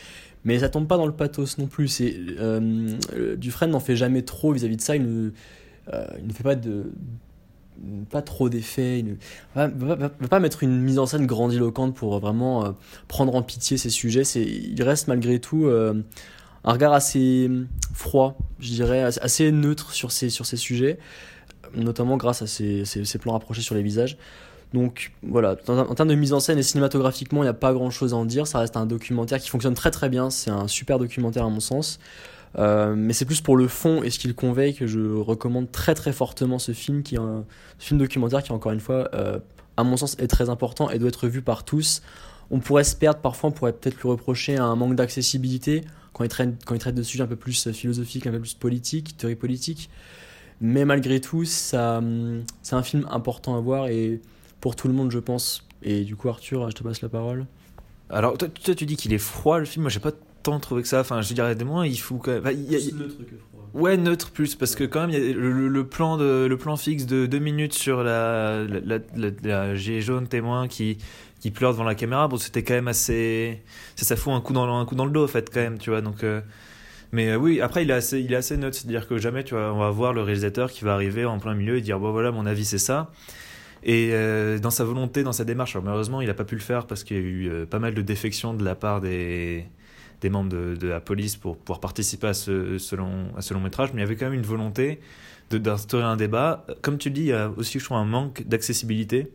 [0.44, 2.00] mais ça tombe pas dans le pathos non plus.
[2.00, 2.96] Euh,
[3.36, 5.30] Dufresne n'en fait jamais trop vis-à-vis de ça, il ne,
[5.92, 6.92] euh, il ne fait pas de
[8.08, 9.16] pas trop d'effets, il ne
[9.54, 12.70] va, pas mettre une mise en scène grandiloquente pour vraiment euh,
[13.06, 14.22] prendre en pitié ces sujets.
[14.22, 17.50] Il reste malgré tout un regard assez
[17.92, 20.98] froid, je dirais, assez, assez neutre sur ces, sur ces sujets,
[21.74, 24.16] notamment grâce à ces, ces, ces plans rapprochés sur les visages.
[24.74, 27.90] Donc voilà, en, termes de mise en scène et cinématographiquement, il n'y a pas grand
[27.90, 28.46] chose à en dire.
[28.46, 30.30] Ça reste un documentaire qui fonctionne très très bien.
[30.30, 31.98] C'est un super documentaire à mon sens.
[32.58, 35.94] Euh, mais c'est plus pour le fond et ce qu'il convey que je recommande très
[35.94, 37.44] très fortement ce film, qui un
[37.78, 39.38] film documentaire qui, encore une fois, euh,
[39.76, 42.02] à mon sens, est très important et doit être vu par tous.
[42.50, 46.28] On pourrait se perdre, parfois on pourrait peut-être lui reprocher un manque d'accessibilité quand il,
[46.28, 49.36] traite, quand il traite de sujets un peu plus philosophiques, un peu plus politiques, théorie
[49.36, 49.90] politique.
[50.60, 54.22] Mais malgré tout, hum, c'est un film important à voir et
[54.66, 55.64] pour tout le monde, je pense.
[55.84, 57.46] Et du coup, Arthur, je te passe la parole.
[58.10, 59.82] Alors, toi, toi, tu dis qu'il est froid le film.
[59.84, 60.10] Moi, j'ai pas
[60.42, 60.98] tant trouvé que ça.
[61.02, 62.40] Enfin, je dirais des moins, il faut quand même.
[62.40, 62.78] enfin, il y a-
[63.74, 66.76] Ouais, neutre plus, parce que quand même, il y a le, plan, de, le plan
[66.76, 70.98] fixe de deux minutes sur la, la, la, la- la gilet jaune témoin qui,
[71.38, 73.62] qui pleure devant la caméra, bon, c'était quand même assez.
[73.94, 75.60] Ça, ça fout un coup, dans, le- un coup dans le dos, en fait, quand
[75.60, 76.00] même, tu vois.
[76.00, 76.40] Donc, euh,
[77.12, 79.54] mais euh, oui, après, il est assez, il est assez neutre, c'est-à-dire que jamais, tu
[79.54, 82.10] vois, on va voir le réalisateur qui va arriver en plein milieu et dire, bon,
[82.10, 83.12] voilà, mon avis, c'est ça.
[83.86, 86.60] Et euh, dans sa volonté, dans sa démarche, alors malheureusement, il n'a pas pu le
[86.60, 89.64] faire parce qu'il y a eu euh, pas mal de défections de la part des,
[90.24, 93.90] membres de, la police pour pouvoir participer à ce, ce long, à ce long métrage,
[93.94, 94.98] mais il y avait quand même une volonté
[95.50, 96.66] d'instaurer un débat.
[96.82, 99.30] Comme tu le dis, il y a aussi, je trouve, un manque d'accessibilité,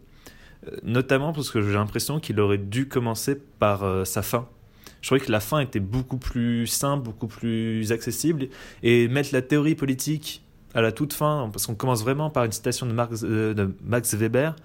[0.68, 4.50] euh, notamment parce que j'ai l'impression qu'il aurait dû commencer par sa fin.
[5.00, 8.50] Je trouvais que la fin était beaucoup plus simple, beaucoup plus accessible,
[8.84, 12.52] et mettre la théorie politique à la toute fin, parce qu'on commence vraiment par une
[12.52, 14.56] citation de, Marx- euh, de Max Weber,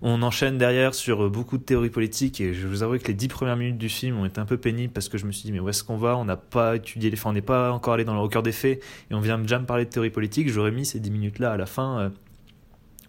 [0.00, 3.14] on enchaîne derrière sur euh, beaucoup de théories politiques et je vous avoue que les
[3.14, 5.44] dix premières minutes du film ont été un peu pénibles parce que je me suis
[5.44, 6.16] dit mais où est-ce qu'on va?
[6.16, 8.52] On n'a pas étudié les faits, on n'est pas encore allé dans le cœur des
[8.52, 10.50] faits et on vient déjà me parler de théorie politique.
[10.50, 12.08] J'aurais mis ces dix minutes là à la fin euh,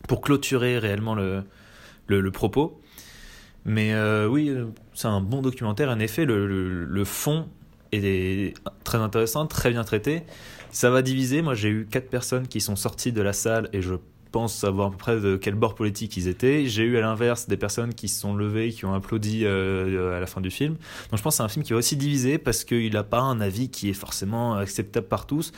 [0.07, 1.43] pour clôturer réellement le,
[2.31, 2.79] propos.
[3.65, 4.53] Mais oui,
[4.93, 5.89] c'est un bon documentaire.
[5.89, 7.47] En effet, le fond
[7.93, 8.53] est
[8.83, 10.23] très intéressant, très bien traité.
[10.73, 11.41] Ça va diviser.
[11.41, 13.93] Moi, j'ai eu quatre personnes qui sont sorties de la salle et je
[14.31, 16.65] pense savoir à peu près de quel bord politique ils étaient.
[16.65, 20.19] J'ai eu à l'inverse des personnes qui se sont levées, qui ont applaudi euh, à
[20.19, 20.73] la fin du film.
[21.11, 23.19] Donc je pense que c'est un film qui va aussi diviser parce qu'il n'a pas
[23.21, 25.51] un avis qui est forcément acceptable par tous.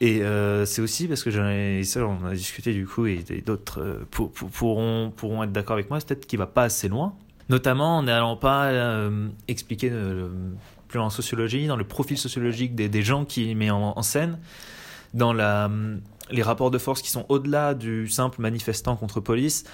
[0.00, 3.24] Et euh, c'est aussi parce que j'en ai, ça on a discuté du coup et,
[3.30, 6.46] et d'autres euh, pour- pour- pourront, pourront être d'accord avec moi, c'est peut-être qu'il va
[6.46, 7.14] pas assez loin.
[7.48, 10.28] Notamment en n'allant pas euh, expliquer euh,
[10.94, 14.38] plus en sociologie, dans le profil sociologique des, gens qu'il met en, scène,
[15.12, 19.64] dans les rapports de force qui sont au-delà du simple manifestant contre police.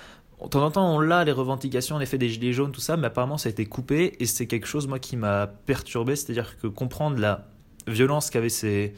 [0.42, 2.96] de temps en temps, on l'a, les revendications, en effet, des gilets jaunes, tout ça,
[2.96, 6.58] mais apparemment, ça a été coupé, et c'est quelque chose, moi, qui m'a perturbé, c'est-à-dire
[6.58, 7.46] que comprendre la
[7.86, 8.94] violence qu'avaient ces...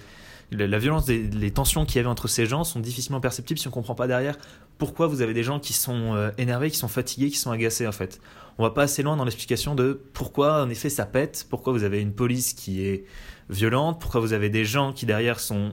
[0.52, 3.68] La, violence, des, les tensions qu'il y avait entre ces gens sont difficilement perceptibles si
[3.68, 4.36] on comprend pas derrière
[4.76, 7.86] pourquoi vous avez des gens qui sont euh, énervés, qui sont fatigués, qui sont agacés,
[7.86, 8.20] en fait.
[8.58, 11.84] On va pas assez loin dans l'explication de pourquoi, en effet, ça pète, pourquoi vous
[11.84, 13.04] avez une police qui est
[13.50, 15.72] violente, pourquoi vous avez des gens qui, derrière, sont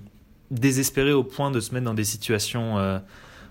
[0.51, 2.77] désespérés au point de se mettre dans des situations...
[2.77, 2.99] euh,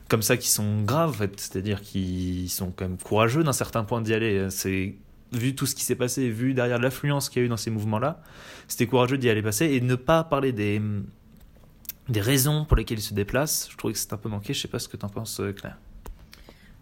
[0.09, 1.39] comme ça qui sont graves, en fait.
[1.39, 4.49] c'est-à-dire qu'ils sont quand même courageux d'un certain point d'y aller.
[4.51, 4.97] C'est
[5.33, 7.71] vu tout ce qui s'est passé, vu derrière l'affluence qu'il y a eu dans ces
[7.71, 8.23] mouvements-là,
[8.67, 10.81] c'était courageux d'y aller passer et ne pas parler des
[12.09, 13.69] des raisons pour lesquelles ils se déplacent.
[13.71, 14.55] Je trouvais que c'est un peu manqué.
[14.55, 15.77] Je sais pas ce que t'en penses, euh, Claire.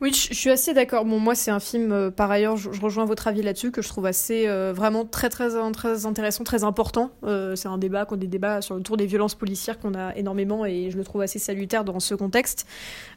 [0.02, 1.06] Oui, je suis assez d'accord.
[1.06, 3.88] Bon, moi, c'est un film, euh, par ailleurs, je, rejoins votre avis là-dessus, que je
[3.88, 7.12] trouve assez, euh, vraiment très, très, très intéressant, très important.
[7.24, 10.14] Euh, c'est un débat, qu'on des débats sur le tour des violences policières qu'on a
[10.14, 12.66] énormément et je le trouve assez salutaire dans ce contexte.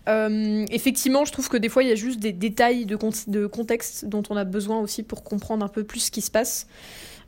[0.08, 4.24] Effectivement, je trouve que des fois, il y a juste des détails de contexte dont
[4.30, 6.66] on a besoin aussi pour comprendre un peu plus ce qui se passe.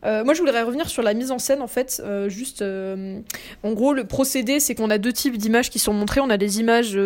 [0.06, 2.02] Euh, moi, je voudrais revenir sur la mise en scène, en fait.
[2.04, 3.20] Euh, juste, euh,
[3.64, 6.22] en gros, le procédé, c'est qu'on a deux types d'images qui sont montrées.
[6.22, 6.98] On a des images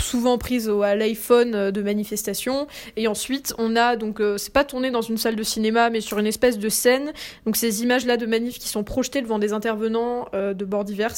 [0.00, 4.90] souvent prises au, à l'iPhone de manifestations, et ensuite, on a donc, c'est pas tourné
[4.90, 7.12] dans une salle de cinéma, mais sur une espèce de scène.
[7.44, 11.14] Donc, ces images-là de manif qui sont projetées devant des intervenants de bords divers,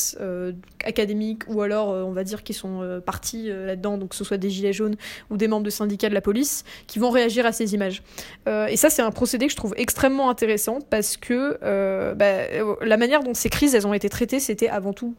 [0.84, 4.50] académiques, ou alors, on va dire, qui sont partis là-dedans, donc que ce soit des
[4.50, 4.96] gilets jaunes
[5.30, 8.02] ou des membres de syndicats de la police, qui vont réagir à ces images.
[8.46, 12.74] Et ça, c'est un procédé que je trouve extrêmement intéressant parce que euh, bah, euh,
[12.82, 15.14] la manière dont ces crises elles ont été traitées, c'était avant tout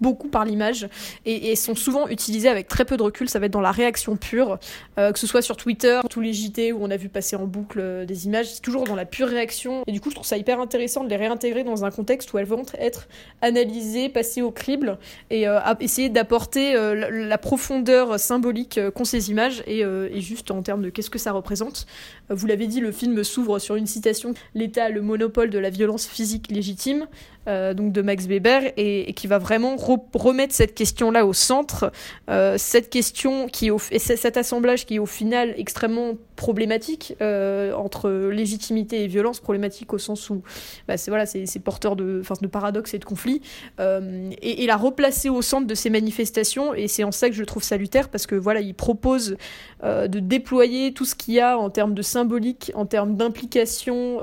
[0.00, 0.88] beaucoup par l'image
[1.24, 3.28] et, et sont souvent utilisées avec très peu de recul.
[3.28, 4.58] Ça va être dans la réaction pure,
[4.98, 7.46] euh, que ce soit sur Twitter, tous les JT où on a vu passer en
[7.46, 9.82] boucle des images, c'est toujours dans la pure réaction.
[9.86, 12.38] Et du coup, je trouve ça hyper intéressant de les réintégrer dans un contexte où
[12.38, 13.08] elles vont être
[13.42, 14.98] analysées, passées au crible
[15.30, 15.46] et
[15.80, 21.10] essayer d'apporter la, profondeur symbolique qu'ont ces images et, et juste en termes de qu'est-ce
[21.10, 21.86] que ça représente.
[22.30, 25.02] Vous l'avez dit, le film s'ouvre sur une citation L'État le
[25.50, 27.06] de la violence physique légitime,
[27.48, 31.92] euh, donc de Max Weber, et, qui va vraiment re- remettre cette question-là au centre.
[32.28, 37.72] Euh, cette question qui au- et cet assemblage qui est au final extrêmement problématique euh,
[37.74, 40.42] entre légitimité et violence, problématique au sens où
[40.88, 41.24] bah, c'est voilà,
[41.64, 43.40] porteur de, de paradoxes et de conflits,
[43.78, 46.74] et, et la replacer au centre de ces manifestations.
[46.74, 49.36] Et c'est en ça que je trouve salutaire parce que voilà, il propose
[49.84, 54.20] de déployer tout ce qu'il y a en termes de symbolique, en termes d'implication.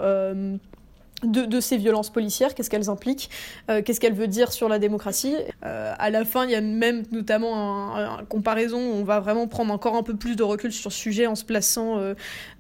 [1.24, 3.30] De, ces violences policières, qu'est-ce qu'elles impliquent,
[3.70, 5.36] euh, qu'est-ce qu'elles veulent dire sur la démocratie.
[5.66, 9.20] Euh, à la fin, il y a même notamment un, un comparaison où on va
[9.20, 12.00] vraiment prendre encore un peu plus de recul sur ce sujet en se plaçant,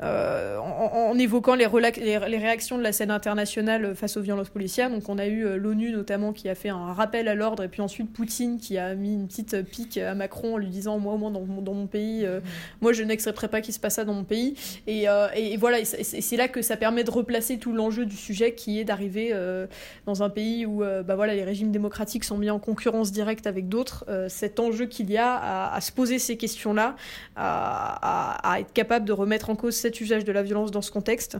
[0.01, 4.89] euh, en, évoquant les, réactions de la scène internationale face aux violences policières.
[4.89, 7.81] Donc on a eu l'ONU notamment qui a fait un rappel à l'ordre et puis
[7.81, 11.17] ensuite Poutine qui a mis une petite pique à Macron en lui disant moi au
[11.17, 12.25] moins dans, mon- pays,
[12.81, 14.55] moi je n'accepterai pas qu'il se passe ça dans mon pays.
[14.87, 18.52] Et, et, voilà, et c'est là que ça permet de replacer tout l'enjeu du sujet
[18.55, 19.67] qui est d'arriver euh,
[20.05, 23.47] dans un pays où euh, bah voilà, les régimes démocratiques sont mis en concurrence directe
[23.47, 24.05] avec d'autres.
[24.07, 26.95] Euh, cet enjeu qu'il y a à, se poser ces questions-là,
[27.35, 31.37] à, être capable de remettre en cause cet usage de la violence dans ce contexte.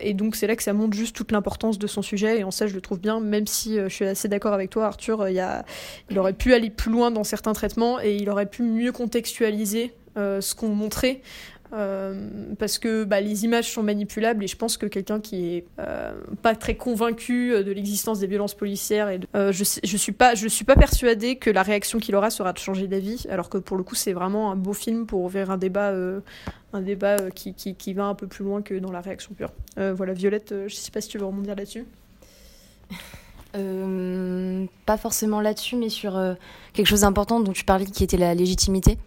[0.00, 2.40] Et donc c'est là que ça montre juste toute l'importance de son sujet.
[2.40, 4.86] Et en ça, je le trouve bien, même si je suis assez d'accord avec toi,
[4.86, 5.28] Arthur.
[5.28, 9.92] Il, aurait pu aller plus loin dans certains traitements et il aurait pu mieux contextualiser
[10.16, 11.20] ce qu'on montrait.
[11.74, 15.64] Euh, parce que bah, les images sont manipulables et je pense que quelqu'un qui est
[15.78, 20.34] euh, pas très convaincu euh, de l'existence des violences policières et je, je suis pas
[20.34, 23.56] je suis pas persuadée que la réaction qu'il aura sera de changer d'avis alors que
[23.56, 25.94] pour le coup c'est vraiment un beau film pour ouvrir un débat
[26.74, 29.52] un débat qui, qui, va un peu plus loin que dans la réaction pure.
[29.76, 31.86] Voilà Violette je sais pas si tu veux rebondir là-dessus.
[34.84, 36.20] Pas forcément là-dessus, mais sur
[36.74, 38.98] quelque chose d'important dont tu parlais, qui était la légitimité,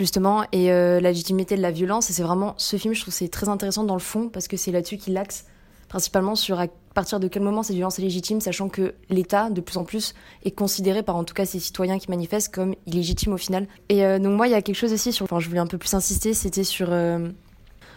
[0.00, 2.08] justement, et euh, la légitimité de la violence.
[2.08, 4.56] Et c'est vraiment ce film, je trouve, c'est très intéressant dans le fond, parce que
[4.56, 5.44] c'est là-dessus qu'il axe
[5.90, 9.60] principalement sur à partir de quel moment cette violence est légitime, sachant que l'État, de
[9.60, 13.34] plus en plus, est considéré par en tout cas ces citoyens qui manifestent comme illégitime
[13.34, 13.66] au final.
[13.90, 15.66] Et euh, donc moi, il y a quelque chose aussi sur, enfin, je voulais un
[15.66, 17.28] peu plus insister, c'était sur euh,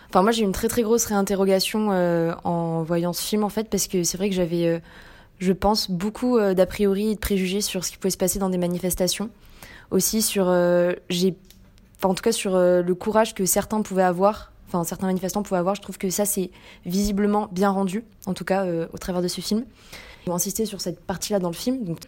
[0.09, 3.49] Enfin, moi, j'ai eu une très très grosse réinterrogation euh, en voyant ce film, en
[3.49, 4.79] fait, parce que c'est vrai que j'avais,
[5.39, 8.49] je pense, beaucoup d'a priori et de préjugés sur ce qui pouvait se passer dans
[8.49, 9.31] des manifestations.
[9.89, 10.53] Aussi sur,
[11.09, 11.35] j'ai,
[12.09, 15.59] en tout cas, sur euh, le courage que certains pouvaient avoir, enfin, certains manifestants pouvaient
[15.59, 15.75] avoir.
[15.75, 16.51] Je trouve que ça, c'est
[16.85, 19.65] visiblement bien rendu, en tout cas, euh, au travers de ce film.
[20.21, 21.83] Je vais insister sur cette partie-là dans le film.
[21.83, 21.99] Donc,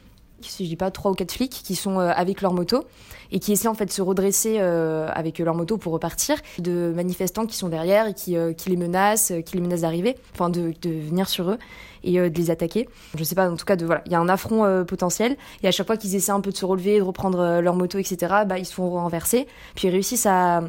[0.52, 2.86] si je dis pas trois ou quatre flics qui sont euh, avec leur moto
[3.32, 6.94] et qui essaient en fait de se redresser euh, avec leur moto pour repartir de
[6.96, 10.16] manifestants qui sont derrière et qui, euh, qui les menacent euh, qui les menacent d'arriver
[10.34, 11.58] enfin de, venir sur eux
[12.04, 14.16] et euh, de les attaquer je sais pas en tout cas de voilà il y
[14.16, 16.66] a un affront euh, potentiel et à chaque fois qu'ils essaient un peu de se
[16.66, 20.28] relever de reprendre euh, leur moto etc bah ils se font renverser puis ils réussissent
[20.28, 20.62] à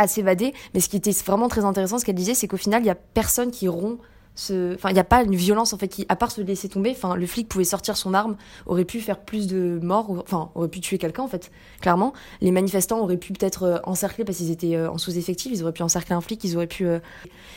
[0.00, 0.54] à s'évader.
[0.72, 2.90] Mais ce qui était vraiment très intéressant, ce qu'elle disait, c'est qu'au final, il y
[2.90, 4.00] a personne qui rompt
[4.36, 6.90] Enfin, il n'y a pas une violence, en fait, qui, à part se laisser tomber.
[6.92, 10.68] Enfin, le flic pouvait sortir son arme, aurait pu faire plus de morts, enfin, aurait
[10.68, 11.50] pu tuer quelqu'un, en fait,
[11.80, 12.12] clairement.
[12.40, 15.72] Les manifestants auraient pu peut-être euh, encercler parce qu'ils étaient euh, en sous-effectif, ils auraient
[15.72, 16.86] pu encercler un flic, ils auraient pu...
[16.86, 17.00] euh,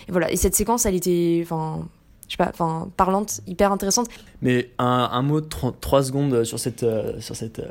[0.07, 0.31] Et voilà.
[0.31, 1.87] Et cette séquence, elle était, enfin,
[2.27, 4.09] je sais pas, enfin, parlante, hyper intéressante.
[4.41, 6.85] Mais un, mot 3 secondes sur cette,
[7.19, 7.61] sur cette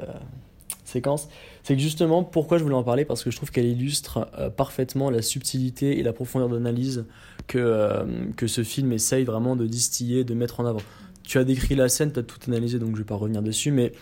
[0.85, 1.29] séquence,
[1.63, 3.05] c'est que justement, pourquoi je voulais en parler?
[3.05, 7.05] Parce que je trouve qu'elle illustre euh, parfaitement la subtilité et la profondeur d'analyse
[7.47, 8.05] que, euh,
[8.37, 10.83] que ce film essaye vraiment de distiller, de mettre en avant.
[11.23, 13.71] Tu as décrit la scène, tu as tout analysé, donc je vais pas revenir dessus,
[13.71, 13.93] mais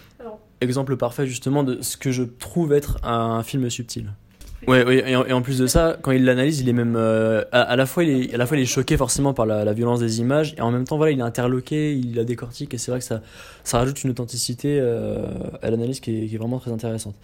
[0.62, 4.12] exemple parfait justement de ce que je trouve être un film subtil.
[4.70, 7.74] Ouais, ouais, et en, plus de ça, quand il l'analyse, il est même euh, à,
[7.74, 10.20] la fois il est à la fois il est choqué forcément par la, violence des
[10.20, 13.00] images et en même temps voilà il est interloqué, il la décortique et c'est vrai
[13.00, 13.20] que ça
[13.64, 15.26] ça rajoute une authenticité euh,
[15.60, 17.16] à l'analyse qui est, vraiment très intéressante.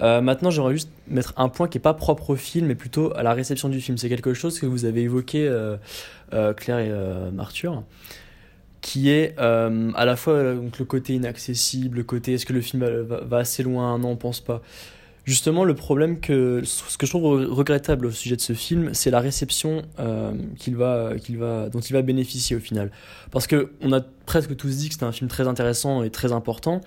[0.00, 3.12] Euh, maintenant, j'aimerais juste mettre un point qui est pas propre au film, mais plutôt
[3.14, 3.98] à la réception du film.
[3.98, 5.40] C'est quelque chose que vous avez évoqué,
[6.56, 6.92] Claire et
[7.38, 7.82] Arthur,
[8.80, 12.82] qui est à la fois donc, le côté inaccessible, le côté est-ce que le film
[12.82, 14.62] va assez loin, non, on pense pas.
[15.28, 19.10] Justement, le problème que ce que je trouve regrettable au sujet de ce film, c'est
[19.10, 22.90] la réception euh, dont il va bénéficier au final.
[23.30, 26.32] Parce que on a presque tous dit que c'était un film très intéressant et très
[26.32, 26.80] important,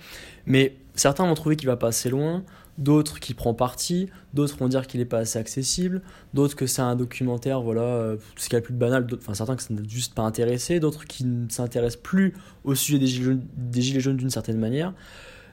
[0.44, 2.42] mais certains vont trouver qu'il va pas assez loin,
[2.78, 6.02] d'autres qu'il prend parti, d'autres vont dire qu'il n'est pas assez accessible,
[6.34, 9.54] d'autres que c'est un documentaire, voilà, euh, ce qu'il y a plus banal, enfin certains
[9.54, 12.34] que ça n'a juste pas intéressé, d'autres qui ne s'intéressent plus
[12.64, 14.94] au sujet des gilets jaunes d'une certaine manière.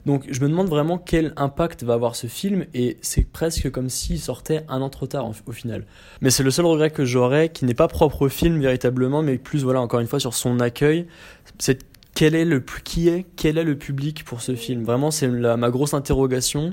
[0.06, 3.90] Donc je me demande vraiment quel impact va avoir ce film et c'est presque comme
[3.90, 5.86] s'il sortait un an trop tard au final.
[6.22, 9.38] Mais c'est le seul regret que j'aurais qui n'est pas propre au film véritablement mais
[9.38, 11.08] plus voilà encore une fois sur son accueil,
[11.58, 11.86] c'est
[12.16, 14.84] quel est le qui est quel est le public pour ce film?
[14.84, 16.72] Vraiment c'est ma grosse interrogation.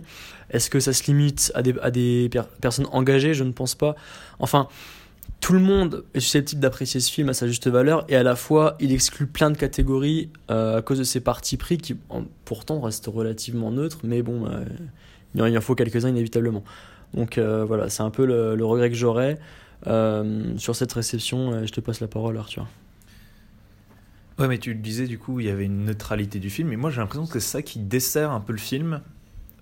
[0.50, 3.34] Est-ce que ça se limite à des, à des per- personnes engagées?
[3.34, 3.96] Je ne pense pas.
[4.38, 4.68] Enfin,
[5.41, 8.34] tout le monde est susceptible d'apprécier ce film à sa juste valeur et à la
[8.37, 11.97] fois il exclut plein de catégories euh, à cause de ses partis pris qui
[12.45, 14.64] pourtant restent relativement neutres mais bon euh,
[15.34, 16.64] il en- faut quelques-uns inévitablement
[17.14, 19.39] donc euh, voilà c'est un peu le, regret que j'aurais
[19.87, 22.66] euh, sur cette réception je te passe la parole Arthur
[24.39, 26.91] Ouais, mais tu disais, du coup, il y avait une neutralité du film, et moi
[26.91, 29.01] j'ai l'impression que c'est ça qui dessert un peu le film.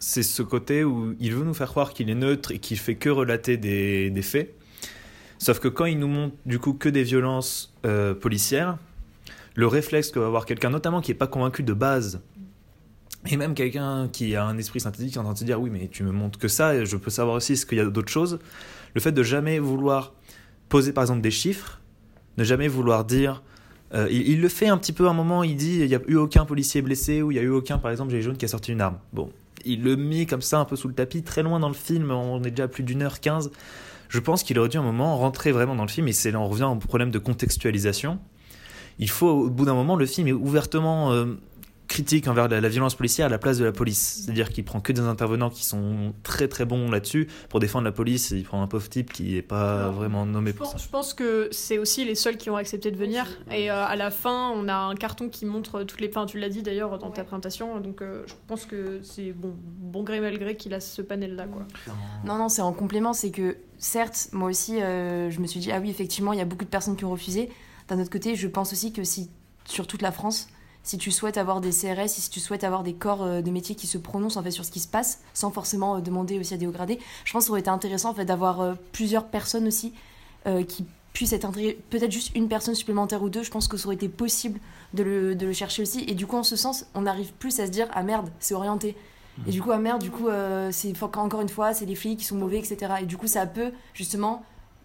[0.01, 2.97] C'est ce côté où il veut nous faire croire qu'il est neutre et qu'il fait
[2.97, 4.53] que relater des faits.
[5.39, 8.79] Sauf que quand il nous montre du coup que des violences euh, policières,
[9.55, 12.21] le réflexe que va avoir quelqu'un, notamment qui n'est pas convaincu de base,
[13.31, 15.61] et même quelqu'un qui a un esprit synthétique qui est en train de se dire
[15.61, 17.87] oui mais tu me montres que ça je peux savoir aussi ce qu'il y a
[17.87, 18.39] d'autres choses,
[18.95, 20.13] le fait de jamais vouloir
[20.69, 21.81] poser par exemple des chiffres,
[22.37, 23.43] ne jamais vouloir dire
[23.95, 26.01] euh, il, le fait un petit peu à un moment, il dit il n'y a
[26.09, 28.45] eu aucun policier blessé ou il n'y a eu aucun par exemple gilet jaune qui
[28.45, 28.99] a sorti une arme.
[29.13, 29.31] Bon,
[29.65, 32.11] il le met comme ça un peu sous le tapis, très loin dans le film,
[32.11, 33.51] on est déjà à plus d'une heure quinze.
[34.15, 36.39] Je pense qu'il aurait dû un moment rentrer vraiment dans le film et c'est là
[36.39, 38.21] on revient au problème de contextualisation.
[39.01, 41.35] Il faut au bout d'un moment le film est ouvertement euh,
[41.87, 44.23] critique envers la, la violence policière à la place de la police.
[44.25, 47.93] C'est-à-dire qu'il prend que des intervenants qui sont très très bons là-dessus pour défendre la
[47.93, 48.31] police.
[48.31, 50.73] Il prend un pauvre type qui n'est pas vraiment nommé Je pour ça.
[50.73, 53.27] pense, je pense que c'est aussi les seuls qui ont accepté de venir.
[53.51, 56.09] Et euh, à la fin, on a un carton qui montre toutes les.
[56.09, 57.81] Enfin, tu l'as dit d'ailleurs dans ta présentation.
[57.81, 61.47] Donc, euh, je pense que c'est bon, bon gré mal gré qu'il a ce panel-là,
[61.47, 61.67] quoi.
[62.25, 65.71] Non, non, c'est en complément, c'est que certes, moi aussi, euh, je me suis dit,
[65.71, 67.51] ah oui, effectivement, il y a beaucoup de personnes qui ont refusé.
[67.89, 69.29] D'un autre côté, je pense aussi que si,
[69.67, 70.49] sur toute la France,
[70.85, 73.75] si tu souhaites avoir des CRS, si tu souhaites avoir des corps euh, de métier
[73.75, 76.55] qui se prononcent en fait sur ce qui se passe, sans forcément euh, demander aussi
[76.55, 78.75] à des hauts gradés, je pense que ça aurait été intéressant en fait d'avoir euh,
[78.93, 79.93] plusieurs personnes aussi
[80.47, 83.77] euh, qui puissent être intégrées, peut-être juste une personne supplémentaire ou deux, je pense que
[83.77, 84.61] ça aurait été possible
[84.93, 86.05] de le, de le chercher aussi.
[86.07, 88.55] Et du coup, en ce sens, on arrive plus à se dire, ah merde, c'est
[88.55, 88.97] orienté.
[89.47, 92.19] Et du coup, ah merde, du coup, euh, c'est encore une fois, c'est les flics
[92.21, 92.95] qui sont mauvais, etc.
[93.03, 94.45] Et du coup, ça peut justement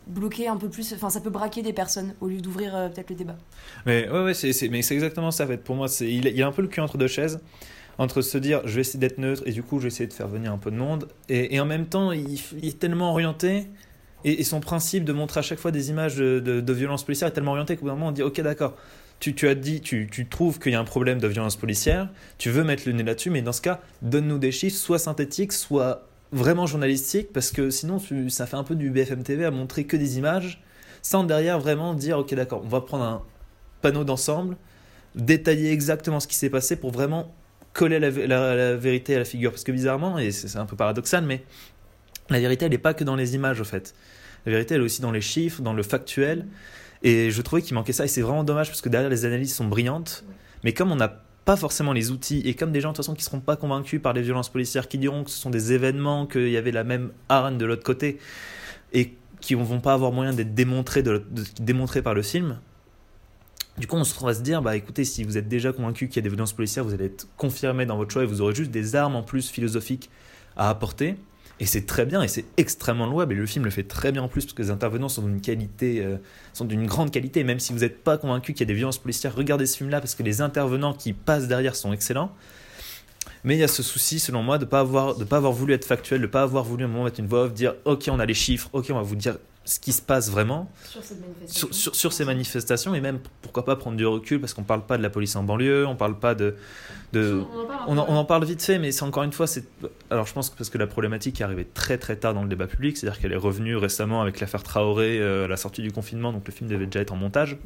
[0.10, 3.10] bloquer un peu plus, enfin, ça peut braquer des personnes au lieu d'ouvrir euh, peut-être
[3.10, 3.38] le débat.
[3.86, 5.46] Mais ouais, ouais, c'est, mais c'est exactement ça.
[5.46, 5.64] En fait.
[5.64, 7.40] Pour moi, c'est, il, y a un peu le cul entre deux chaises,
[7.98, 10.14] entre se dire je vais essayer d'être neutre et du coup je vais essayer de
[10.14, 13.68] faire venir un peu de monde, et, en même temps il, est tellement orienté.
[14.26, 17.52] Et, son principe de montrer à chaque fois des images de violence policière est tellement
[17.52, 18.76] orienté qu'au bout d'un moment on dit ok d'accord,
[19.20, 22.10] tu, tu as dit, tu, tu trouves qu'il y a un problème de violence policière,
[22.38, 25.52] tu veux mettre le nez là-dessus, mais dans ce cas, donne-nous des chiffres, soit synthétiques,
[25.52, 29.52] soit vraiment journalistiques, parce que sinon tu- ça fait un peu du BFM TV à
[29.52, 30.64] montrer que des images,
[31.02, 33.22] sans derrière vraiment dire ok d'accord, on va prendre un
[33.82, 34.58] panneau d'ensemble,
[35.16, 37.34] détailler exactement ce qui s'est passé pour vraiment
[37.74, 39.52] coller la, la- la vérité à la figure.
[39.52, 41.44] Parce que bizarrement, et c'est c'est un peu paradoxal, mais
[42.30, 43.96] la vérité, elle n'est pas que dans les images, au fait.
[44.46, 46.46] La vérité, elle est aussi dans les chiffres, dans le factuel.
[47.02, 49.54] Et je trouvais qu'il manquait ça, et c'est vraiment dommage, parce que derrière, les analyses
[49.56, 50.24] sont brillantes.
[50.64, 53.14] Mais comme on n'a pas forcément les outils, et comme des gens, de toute façon,
[53.14, 55.74] qui ne seront pas convaincus par les violences policières, qui diront que ce sont des
[55.74, 58.20] événements, qu'il y avait la même harne de l'autre côté,
[58.94, 61.24] et qui ne vont pas avoir moyen d'être démontrés, de,
[61.60, 62.60] démontrés par le film.
[63.78, 66.18] Du coup, on se va se dire, bah écoutez, si vous êtes déjà convaincu qu'il
[66.18, 68.54] y a des violences policières, vous allez être confirmé dans votre choix et vous aurez
[68.54, 70.10] juste des armes en plus philosophiques
[70.58, 71.16] à apporter.
[71.62, 73.34] Et c'est très bien et c'est extrêmement louable.
[73.34, 75.42] Et le film le fait très bien en plus parce que les intervenants sont d'une
[75.42, 76.18] qualité, euh,
[76.54, 77.44] sont d'une grande qualité.
[77.44, 80.00] Même si vous n'êtes pas convaincu qu'il y a des violences policières, regardez ce film-là
[80.00, 82.34] parce que les intervenants qui passent derrière sont excellents.
[83.44, 85.54] Mais il y a ce souci, selon moi, de ne pas, avoir, de pas avoir
[85.54, 87.54] voulu être factuel, de ne pas avoir voulu à un moment mettre une voix off,
[87.54, 90.32] dire ok, on a les chiffres, ok, on va vous dire ce qui se passe
[90.32, 94.40] vraiment Sur cette sur, sur- sur ces manifestations et même pourquoi pas prendre du recul
[94.42, 96.56] parce qu'on parle pas de la police en banlieue, on parle pas de.
[97.14, 99.32] de On en parle on, en, on en parle vite fait, mais c'est encore une
[99.34, 99.66] fois, c'est.
[100.10, 102.50] Alors je pense que parce que la problématique est arrivée très très tard dans le
[102.50, 105.92] débat public, c'est-à-dire qu'elle est revenue récemment avec l'affaire Traoré euh, à la sortie du
[105.92, 107.58] confinement, donc le film devait déjà être en montage.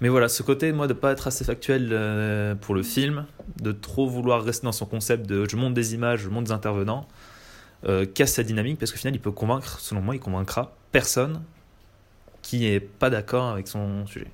[0.00, 3.24] Mais voilà, ce côté, moi, de pas être assez factuel euh, pour le film,
[3.62, 6.52] de trop vouloir rester dans son concept de je monte des images, je monte des
[6.52, 7.06] intervenants,
[7.86, 11.42] euh, casse sa dynamique parce qu'au final, il peut convaincre, selon moi, il convaincra personne
[12.42, 14.30] qui est pas d'accord avec son sujet.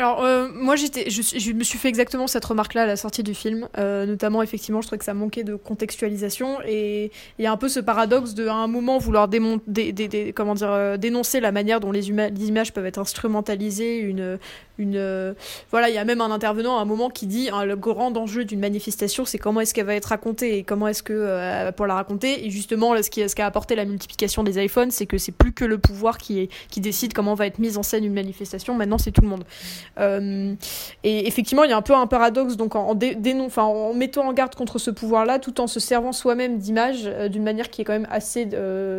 [0.00, 3.34] Alors euh, moi j'étais, je, me suis fait exactement cette remarque-là à la sortie du
[3.34, 6.58] film, Euh, notamment effectivement je trouvais que ça manquait de contextualisation.
[6.64, 9.92] Et il y a un peu ce paradoxe de à un moment vouloir démon- dé-
[9.92, 13.98] dé- dé- comment dire euh, dénoncer la manière dont les, les images peuvent être instrumentalisées,
[13.98, 14.38] une
[14.80, 15.34] euh,
[15.70, 18.16] voilà il y a même un intervenant à un moment qui dit hein, le grand
[18.16, 21.72] enjeu d'une manifestation c'est comment est-ce qu'elle va être racontée et comment est-ce que euh,
[21.72, 22.46] pour la raconter.
[22.46, 25.52] Et justement ce qui ce qu'a apporté la multiplication des iPhones c'est que c'est plus
[25.52, 28.74] que le pouvoir qui décide comment va être mise en scène une manifestation.
[28.74, 29.44] Maintenant c'est tout le monde.
[29.98, 30.54] Euh,
[31.04, 32.56] et effectivement, il y a un peu un paradoxe.
[32.56, 37.04] Donc en, en, mettant en garde contre ce pouvoir-là, tout en se servant soi-même d'images
[37.30, 38.46] d'une manière qui est quand même assez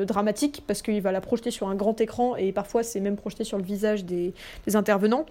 [0.06, 3.44] dramatique, parce qu'il va la projeter sur un grand écran et parfois c'est même projeté
[3.44, 4.34] sur le visage des
[4.74, 5.26] intervenants.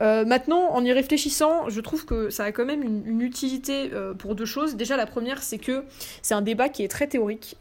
[0.00, 4.14] Euh, maintenant, en y réfléchissant, je trouve que ça a quand même une, utilité euh,
[4.14, 4.76] pour deux choses.
[4.76, 5.84] Déjà, la première, c'est que
[6.22, 7.56] c'est un débat qui est très théorique.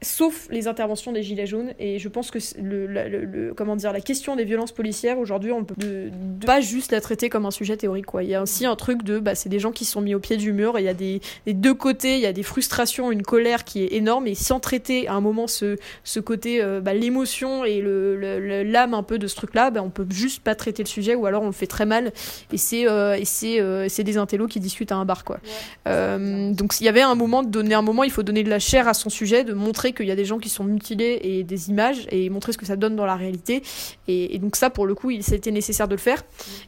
[0.00, 1.72] Sauf les interventions des gilets jaunes.
[1.80, 5.18] Et je pense que le, la- le- le- comment dire la question des violences policières
[5.18, 8.22] aujourd'hui on peut de, de- pas juste la traiter comme un sujet théorique quoi.
[8.22, 10.20] Il y a aussi un truc de bah, c'est des gens qui sont mis au
[10.20, 12.44] pied du mur et il y a des, des deux côtés il y a des
[12.44, 14.28] frustrations une colère qui est énorme.
[14.28, 18.94] Et sans traiter à un moment ce, ce côté euh, bah, l'émotion et le, l'âme
[18.94, 21.26] un peu de ce truc là bah, on peut juste pas traiter le sujet ou
[21.26, 22.12] alors on le fait très mal.
[22.52, 25.40] Et c'est euh, et c'est euh, c'est des intellos qui discutent à un bar quoi.
[25.86, 28.58] Donc il y avait un moment de donner un moment, il faut donner de la
[28.60, 31.44] chair à son sujet, de montrer qu'il y a des gens qui sont mutilés et
[31.44, 33.62] des images et montrer ce que ça donne dans la réalité.
[34.06, 36.22] Et, donc ça, pour le coup, il c'était nécessaire de le faire.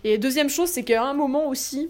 [0.04, 1.88] Et deuxième chose, c'est qu'à un moment aussi.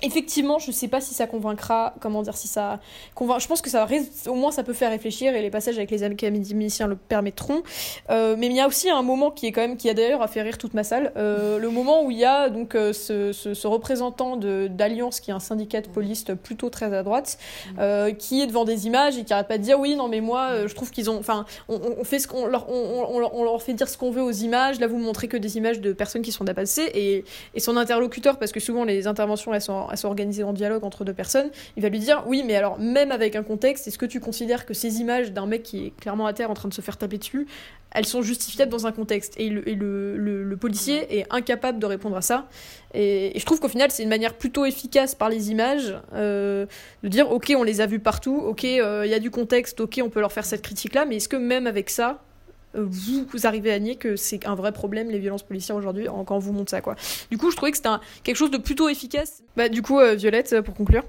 [0.00, 2.78] Effectivement, je sais pas si ça convaincra, comment dire, si ça
[3.16, 3.40] convainc.
[3.40, 3.84] Je pense que ça,
[4.28, 7.62] au moins, ça peut faire réfléchir et les passages avec les académiciens le permettront.
[8.10, 10.28] Euh, mais il y a aussi un moment qui est quand même, qui a d'ailleurs
[10.30, 13.32] fait rire toute ma salle, euh, le moment où il y a donc euh, ce,
[13.32, 17.36] ce- ce représentant d'Alliance, qui est un syndicat de police plutôt très à droite,
[17.80, 20.20] euh, qui est devant des images et qui arrête pas de dire oui, non mais
[20.20, 23.34] moi, je trouve qu'ils ont, enfin, on, fait ce qu'on leur, on, on- on leur-
[23.34, 24.78] on leur fait dire ce qu'on veut aux images.
[24.78, 27.24] Là, vous montrez que des images de personnes qui sont dépassées et,
[27.54, 31.04] et son interlocuteur, parce que souvent les interventions elles sont, sont organisées en dialogue entre
[31.04, 34.06] deux personnes, il va lui dire oui, mais alors même avec un contexte, est-ce que
[34.06, 36.74] tu considères que ces images d'un mec qui est clairement à terre en train de
[36.74, 37.46] se faire taper dessus,
[37.90, 39.34] elles sont justifiables dans un contexte?
[39.38, 39.62] Et, le,
[40.16, 42.48] le, policier est incapable de répondre à ça.
[42.94, 46.66] Et, je trouve qu'au final, c'est une manière plutôt efficace par les images euh,
[47.02, 49.80] de dire ok, on les a vues partout, ok, euh, il y a du contexte,
[49.80, 52.20] ok, on peut leur faire cette critique-là, mais est-ce que même avec ça,
[52.74, 56.36] vous, vous arrivez à nier que c'est un vrai problème les violences policières aujourd'hui quand
[56.36, 56.94] on vous montre ça quoi.
[57.30, 59.42] Du coup, je trouvais que c'était un- quelque chose de plutôt efficace.
[59.56, 61.02] Bah du coup, euh, Violette, euh, pour conclure.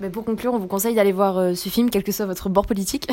[0.00, 2.48] Mais pour conclure, on vous conseille d'aller voir euh, ce film, quel que soit votre
[2.48, 3.08] bord politique,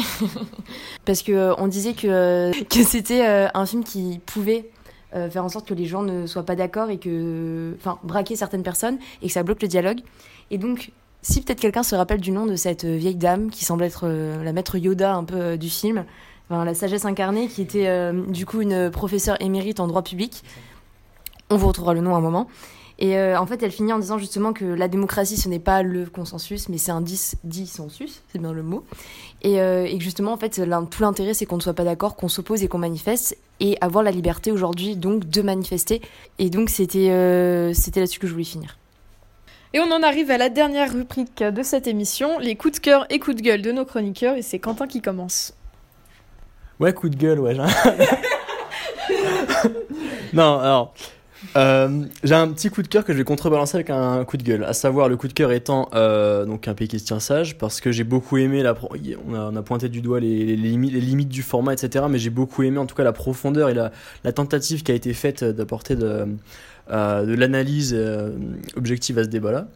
[1.06, 4.70] parce que euh, on disait que euh, que c'était euh, un film qui pouvait
[5.16, 8.36] euh, faire en sorte que les gens ne soient pas d'accord et que, enfin, braquer
[8.36, 10.00] certaines personnes et que ça bloque le dialogue.
[10.52, 10.92] Et donc,
[11.24, 14.02] si peut-être quelqu'un se rappelle du nom de cette euh, vieille dame qui semble être
[14.08, 16.06] euh, la maître Yoda un peu euh, du film,
[16.50, 20.44] la sagesse incarnée, qui était euh, du coup une professeure émérite en droit public,
[21.50, 22.48] on vous retrouvera le nom à un moment.
[22.98, 25.84] Et euh, en fait, elle finit en disant justement que la démocratie, ce n'est pas
[25.84, 28.86] le consensus, mais c'est un dis dissensus, c'est bien le mot.
[29.42, 32.16] Et, euh, et que justement, en fait, tout l'intérêt, c'est qu'on ne soit pas d'accord,
[32.16, 36.02] qu'on s'oppose et qu'on manifeste, et avoir la liberté aujourd'hui, donc, de manifester.
[36.40, 38.78] Et donc, euh, c'était là-dessus que je voulais finir.
[39.74, 43.06] Et on en arrive à la dernière rubrique de cette émission, les coups de cœur
[43.10, 45.54] et coups de gueule de nos chroniqueurs, et c'est Quentin qui commence.
[46.80, 47.56] Ouais, coup de gueule, ouais.
[50.34, 50.94] non, alors.
[51.56, 54.44] euh, j'ai un petit coup de cœur que je vais contrebalancer avec un coup de
[54.44, 57.22] gueule, à savoir le coup de cœur étant euh, donc un pays qui se tient
[57.22, 58.76] sage, parce que j'ai beaucoup aimé la.
[59.28, 62.06] On a, pointé du doigt les, limites, du format, etc.
[62.10, 63.92] Mais j'ai beaucoup aimé en tout cas la profondeur et la,
[64.34, 66.28] tentative qui a été faite d'apporter de,
[66.92, 67.98] euh, de l'analyse
[68.76, 69.68] objective à ce débat-là.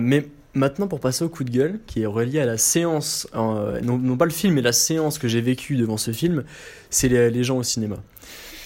[0.00, 3.80] Mais Maintenant, pour passer au coup de gueule, qui est relié à la séance, euh,
[3.82, 6.42] non, pas le film, mais la séance que j'ai vécue devant ce film,
[6.90, 7.96] c'est les, gens au cinéma.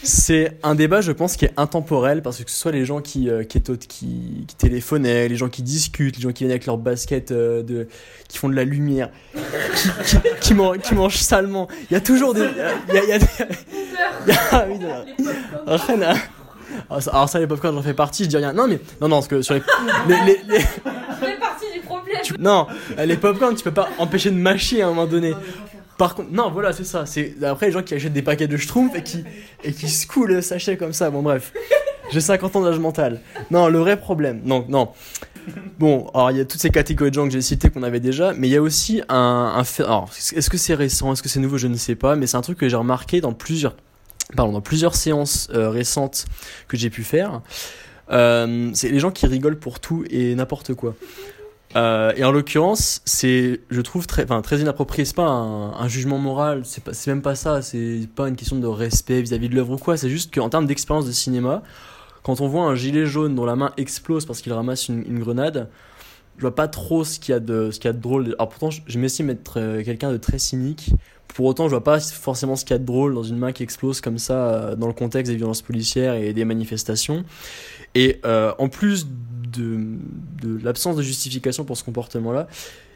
[0.03, 3.29] C'est un débat, je pense, qui est intemporel parce que ce soit les gens qui,
[3.29, 6.79] euh, qui, qui, qui téléphonaient, les gens qui discutent, les gens qui viennent avec leur
[6.79, 7.85] basket, euh,
[8.29, 9.11] qui font de la lumière,
[9.75, 9.89] qui,
[10.41, 11.69] qui, qui mangent, salement.
[11.91, 12.47] Il y a toujours des.
[12.89, 14.67] Il y a, il y a des- ah
[15.71, 16.15] à-
[17.13, 18.53] Alors ça, les popcorn, j'en fais partie, je dis rien.
[18.53, 18.81] Non, mais.
[19.01, 22.14] Non, non, parce que sur les- fait partie du problème.
[22.25, 22.67] Tu- non,
[22.99, 25.35] les popcorn, tu peux pas empêcher de mâcher à un moment donné.
[25.99, 27.07] Par contre, non, voilà, c'est ça.
[27.07, 29.23] C'est après les gens qui achètent des paquets de schtroumpfs et qui
[29.63, 29.87] et qui
[30.27, 31.11] le sachet comme ça.
[31.11, 31.53] Bon, bref,
[32.11, 33.21] j'ai 50 ans d'âge mental.
[33.53, 34.41] Non, le vrai problème.
[34.45, 34.89] Non, non.
[35.79, 38.01] Bon, alors il y a toutes ces catégories de gens que j'ai citées qu'on avait
[38.01, 39.85] déjà, mais il y a aussi un, un fait.
[39.85, 42.37] Alors, est-ce que c'est récent, est-ce que c'est nouveau, je ne sais pas, mais c'est
[42.39, 43.77] un truc que j'ai remarqué dans plusieurs,
[44.37, 46.25] pardon, dans plusieurs séances euh, récentes
[46.67, 47.43] que j'ai pu faire.
[48.11, 50.95] Euh, c'est les gens qui rigolent pour tout et n'importe quoi.
[51.77, 55.05] Euh, et en l'occurrence, c'est, je trouve très, enfin, très inapproprié.
[55.05, 56.63] C'est pas un, jugement moral.
[56.65, 57.63] C'est même pas ça.
[57.63, 59.97] C'est pas une question de respect vis-à-vis de l'œuvre ou quoi.
[59.97, 61.63] C'est juste qu'en termes d'expérience de cinéma,
[62.23, 65.69] quand on voit un gilet jaune dont la main explose parce qu'il ramasse une, grenade,
[66.37, 68.35] je vois pas trop ce qu'il y a de, y a de drôle.
[68.39, 70.93] Alors pourtant, je, je m'estime être euh, quelqu'un de très cynique.
[71.29, 73.51] Pour autant, je vois pas forcément ce qu'il y a de drôle dans une main
[73.51, 77.25] qui explose comme ça euh, dans le contexte des violences policières et des manifestations.
[77.97, 79.07] Et en plus
[79.59, 82.49] de, l'absence de justification pour ce comportement-là,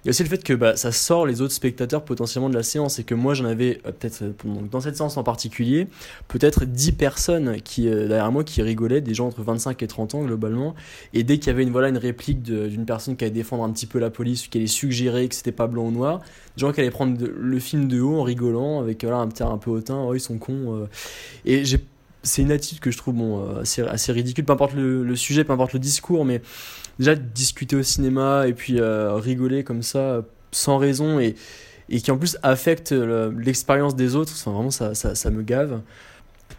[0.07, 2.99] a aussi le fait que bah, ça sort les autres spectateurs potentiellement de la séance
[2.99, 4.33] et que moi j'en avais euh, peut-être euh,
[4.71, 5.89] dans cette séance en particulier
[6.29, 10.15] peut-être 10 personnes qui euh, derrière moi qui rigolaient des gens entre 25 et 30
[10.15, 10.75] ans globalement.
[11.13, 13.71] Et dès qu'il y avait une voilà une réplique d'une personne qui allait défendre un
[13.71, 16.21] petit peu la police qui allait suggérer que c'était pas blanc ou noir
[16.57, 19.43] des gens qui allaient prendre le film de haut en rigolant avec voilà un petit
[19.43, 20.89] un peu hautain oh ils sont cons
[21.45, 21.81] et j'ai
[22.23, 25.17] c'est une attitude que je trouve bon, euh, assez, assez ridicule, peu importe le, le
[25.17, 26.43] sujet, peu importe le discours, mais
[26.99, 31.37] déjà discuter au cinéma et puis euh, rigoler comme ça euh, sans raison et,
[31.89, 35.43] et qui en plus affecte le- l'expérience des autres, enfin, vraiment ça, ça, ça me
[35.43, 35.81] gave.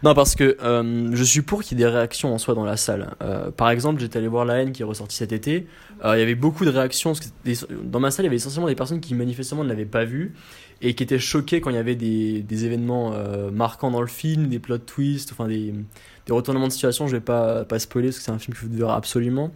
[0.02, 2.64] Non, parce que euh, je suis pour qu'il y ait des réactions en soi dans
[2.64, 3.14] la salle.
[3.22, 5.66] Euh, par exemple, j'étais allé voir La haine qui est ressortie cet été.
[6.04, 7.12] Euh, il y avait beaucoup de réactions.
[7.84, 10.34] dans ma salle, il y avait essentiellement des personnes qui manifestement ne l'avaient pas vu
[10.80, 14.06] et qui étaient choquées quand il y avait des, des événements euh, marquants dans le
[14.06, 15.74] film, des plot twists, enfin des,
[16.26, 17.06] des retournements de situation.
[17.06, 19.52] Je vais pas, pas spoiler parce que c'est un film que vous devez absolument.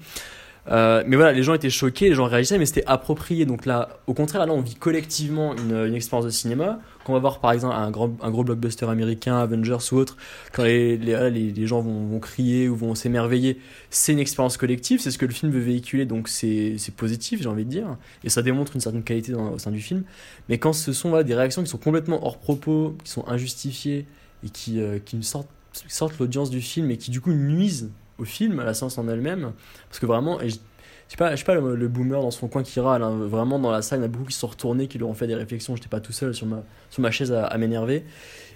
[0.71, 3.45] Euh, mais voilà, les gens étaient choqués, les gens réagissaient, mais c'était approprié.
[3.45, 6.81] Donc là, au contraire, là, on vit collectivement une, une expérience de cinéma.
[7.05, 10.17] Quand on va voir par exemple un, gros blockbuster américain, Avengers ou autre,
[10.53, 13.61] quand les, gens vont, crier ou vont s'émerveiller,
[13.91, 17.49] c'est une expérience collective, c'est ce que le film veut véhiculer, donc c'est positif, j'ai
[17.49, 17.99] envie de dire.
[18.25, 20.05] Et ça démontre une certaine qualité au sein du film.
[20.49, 24.07] Mais quand ce sont des réactions qui sont complètement hors propos, qui sont injustifiées
[24.43, 28.61] et qui, euh, sortent, sortent l'audience du film et qui du coup nuisent au film,
[28.61, 29.53] à la séance en elle-même,
[29.89, 32.31] parce que vraiment, et je, je sais pas, je sais pas le, le boomer dans
[32.31, 34.35] son coin qui râle, hein, vraiment dans la salle, il y en a beaucoup qui
[34.35, 36.62] se sont retournés, qui lui ont fait des réflexions, j'étais pas tout seul sur ma,
[36.91, 38.05] sur ma chaise à, à m'énerver.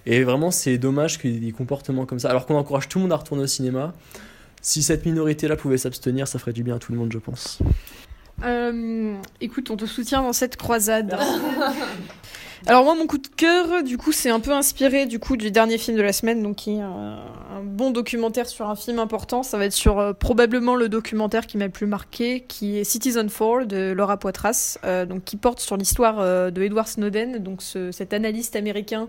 [0.07, 2.99] Et vraiment, c'est dommage qu'il y ait des comportements comme ça, alors qu'on encourage tout
[2.99, 3.93] le monde à retourner au cinéma.
[4.63, 7.59] Si cette minorité-là pouvait s'abstenir, ça ferait du bien à tout le monde, je pense.
[8.45, 11.17] Euh, écoute, on te soutient dans cette croisade.
[12.67, 15.51] Alors moi, mon coup de cœur, du coup, c'est un peu inspiré du coup du
[15.51, 17.19] dernier film de la semaine, donc qui est un,
[17.63, 19.43] bon documentaire sur un film important.
[19.43, 22.85] Ça va être sur euh, probablement le documentaire qui m'a le plus marqué, qui est
[22.85, 27.39] Citizen 4 de Laura Poitras, euh, donc qui porte sur l'histoire euh, de Edward Snowden,
[27.39, 29.09] donc ce- cet analyste américain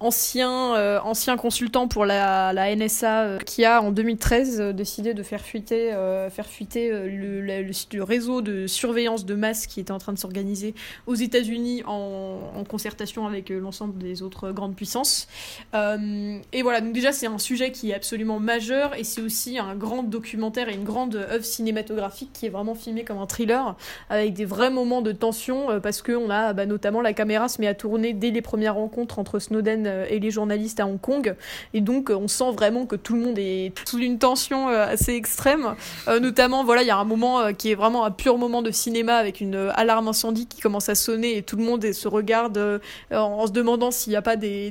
[0.00, 5.14] ancien euh, ancien consultant pour la, la NSA euh, qui a en 2013 euh, décidé
[5.14, 5.90] de faire fuiter
[6.30, 10.74] faire fuiter le, le- réseau de surveillance de masse qui était en train de s'organiser
[11.06, 15.28] aux États-Unis en, en concertation avec l'ensemble des autres grandes puissances.
[15.74, 19.74] Et voilà, donc déjà c'est un sujet qui est absolument majeur et c'est aussi un
[19.74, 23.76] grand documentaire et une grande œuvre cinématographique qui est vraiment filmé comme un thriller
[24.10, 27.60] avec des vrais moments de tension parce que on a bah, notamment la caméra se
[27.60, 31.34] met à tourner dès les premières rencontres entre Snowden et les journalistes à Hong Kong
[31.74, 34.86] et donc euh, on sent vraiment que tout le monde est sous une tension euh,
[34.86, 35.74] assez extrême.
[36.06, 38.62] Euh, notamment voilà il y a un moment euh, qui est vraiment un pur moment
[38.62, 41.92] de cinéma avec une euh, alarme incendie qui commence à sonner et tout le monde
[41.92, 42.78] se regarde euh,
[43.10, 44.70] en, se demandant s'il n'y a pas des,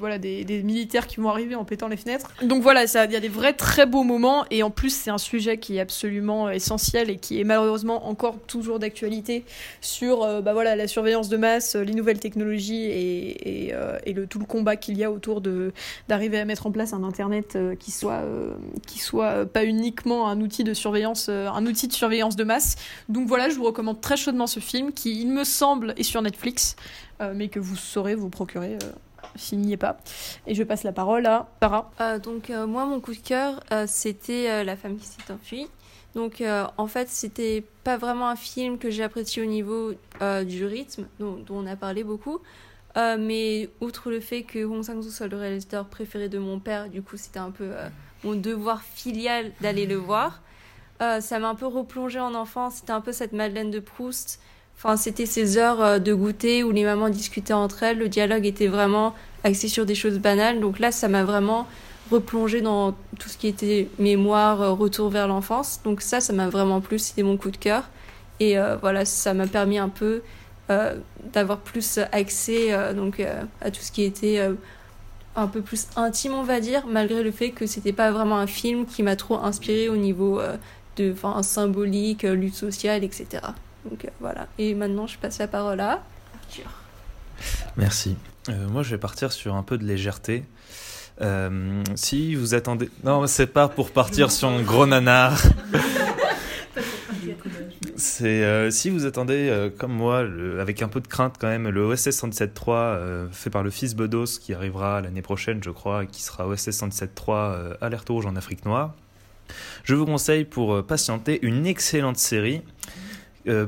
[0.00, 2.32] voilà, des, militaires qui vont arriver en pétant les fenêtres.
[2.42, 5.18] Donc voilà, il y a des vrais très beaux moments et en plus c'est un
[5.18, 9.44] sujet qui est absolument essentiel et qui est malheureusement encore toujours d'actualité
[9.80, 14.14] sur euh, bah voilà, la surveillance de masse, euh, les nouvelles technologies et, euh, et
[14.14, 15.72] le, tout le combat qu'il y a autour de
[16.08, 18.54] d'arriver à mettre en place un internet euh, qui soit euh,
[18.86, 22.76] qui soit euh, pas uniquement un outil de surveillance un outil de surveillance de masse.
[23.08, 26.22] Donc voilà, je vous recommande très chaudement ce film qui il me semble est sur
[26.22, 26.76] Netflix
[27.34, 28.78] mais que vous saurez vous procurer
[29.34, 29.98] s'il n'y est pas.
[30.46, 31.90] Et je passe la parole à Sarah.
[32.22, 35.66] Donc moi mon coup de cœur c'était La femme qui s'est enfuie
[36.14, 36.42] Donc
[36.76, 39.94] en fait, c'était pas vraiment un film que j'ai apprécié au niveau
[40.46, 42.40] du rythme, dont on a parlé beaucoup.
[42.98, 46.88] Euh, mais outre le fait que Hong Sang-soo soit le réalisateur préféré de mon père,
[46.88, 47.88] du coup c'était un peu euh,
[48.24, 50.40] mon devoir filial d'aller le voir.
[51.00, 52.76] Euh, ça m'a un peu replongé en enfance.
[52.76, 54.40] C'était un peu cette Madeleine de Proust.
[54.76, 57.98] Enfin, c'était ces heures de goûter où les mamans discutaient entre elles.
[57.98, 60.58] Le dialogue était vraiment axé sur des choses banales.
[60.58, 61.68] Donc là, ça m'a vraiment
[62.10, 65.80] replongé dans tout ce qui était mémoire, retour vers l'enfance.
[65.84, 66.98] Donc ça, ça m'a vraiment plu.
[66.98, 67.84] C'était mon coup de cœur.
[68.40, 70.22] Et voilà, ça m'a permis un peu
[71.32, 74.54] d'avoir plus accès euh, donc, euh, à tout ce qui était euh,
[75.36, 78.46] un peu plus intime, on va dire, malgré le fait que c'était pas vraiment un
[78.46, 80.56] film qui m'a trop inspiré au niveau euh,
[80.96, 83.42] de enfin, symbolique, euh, lutte sociale, etc.
[83.88, 84.48] Donc euh, voilà.
[84.58, 86.02] Et maintenant, je passe la parole à
[86.34, 86.70] Arthur.
[87.76, 88.16] Merci.
[88.48, 90.44] Euh, moi, je vais partir sur un peu de légèreté.
[91.20, 92.90] Euh, si vous attendez.
[93.04, 95.40] Non, c'est pas pour partir sur un gros nanar.
[98.20, 100.24] Euh, si vous attendez euh, comme moi,
[100.60, 103.94] avec un peu de crainte quand même, le OSS 107.3 euh, fait par le fils
[103.94, 108.26] Bedos qui arrivera l'année prochaine, je crois, et qui sera OSS 107.3 euh, Alerte rouge
[108.26, 108.94] en Afrique noire.
[109.84, 112.62] Je vous conseille pour patienter une excellente série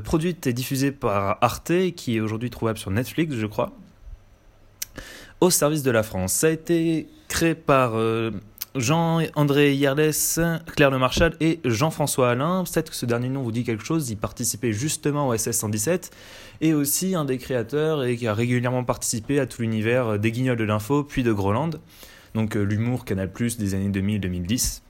[0.03, 3.71] produite et diffusée par Arte, qui est aujourd'hui trouvable sur Netflix, je crois.
[5.39, 6.33] Au service de la France.
[6.33, 7.93] Ça a été créé par
[8.75, 10.13] Jean-André Yerles,
[10.75, 12.63] Claire Le Marchal et Jean-François Alain.
[12.63, 14.09] Peut-être que ce dernier nom vous dit quelque chose.
[14.09, 16.11] Il participait justement au SS 117
[16.61, 20.57] et aussi un des créateurs et qui a régulièrement participé à tout l'univers des Guignols
[20.57, 21.71] de l'info puis de Groland.
[22.33, 24.81] Donc euh, l'humour Canal Plus des années 2000-2010.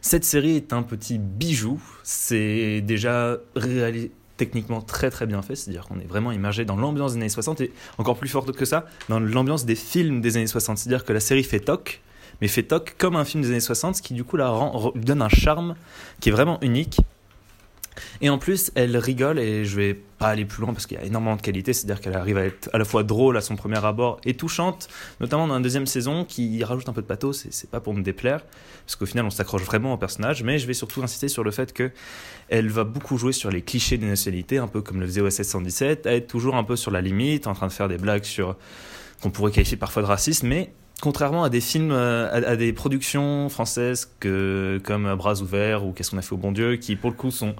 [0.00, 1.82] Cette série est un petit bijou.
[2.02, 3.36] C'est déjà
[4.36, 7.60] techniquement très très bien fait, c'est-à-dire qu'on est vraiment immergé dans l'ambiance des années 60
[7.60, 10.78] et encore plus forte que ça, dans l'ambiance des films des années 60.
[10.78, 12.00] C'est-à-dire que la série fait toc,
[12.40, 14.92] mais fait toc comme un film des années 60, ce qui du coup la rend,
[14.94, 15.74] lui donne un charme
[16.20, 17.00] qui est vraiment unique.
[18.20, 21.00] Et en plus, elle rigole, et je vais pas aller plus loin parce qu'il y
[21.00, 23.56] a énormément de qualité, c'est-à-dire qu'elle arrive à être à la fois drôle à son
[23.56, 24.88] premier abord et touchante,
[25.20, 27.94] notamment dans la deuxième saison qui rajoute un peu de pathos, et c'est pas pour
[27.94, 28.40] me déplaire,
[28.84, 31.50] parce qu'au final on s'accroche vraiment au personnage, mais je vais surtout insister sur le
[31.50, 31.90] fait que
[32.48, 35.42] elle va beaucoup jouer sur les clichés des nationalités, un peu comme le faisait OSS
[35.42, 38.24] 117, à être toujours un peu sur la limite, en train de faire des blagues
[38.24, 38.56] sur
[39.22, 42.72] qu'on pourrait qualifier parfois de racisme, mais contrairement à des films, euh, à, à des
[42.72, 46.96] productions françaises que, comme Bras ouverts ou Qu'est-ce qu'on a fait au bon Dieu, qui
[46.96, 47.54] pour le coup sont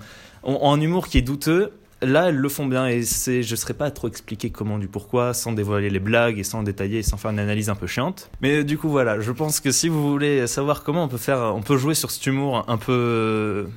[0.44, 1.72] ont, un humour qui est douteux.
[2.02, 4.88] Là, elles le font bien et c'est, je ne saurais pas trop expliquer comment du
[4.88, 7.86] pourquoi, sans dévoiler les blagues et sans détailler et sans faire une analyse un peu
[7.86, 8.30] chiante.
[8.42, 11.54] Mais du coup, voilà, je pense que si vous voulez savoir comment on peut faire,
[11.56, 13.68] on peut jouer sur cet humour un peu,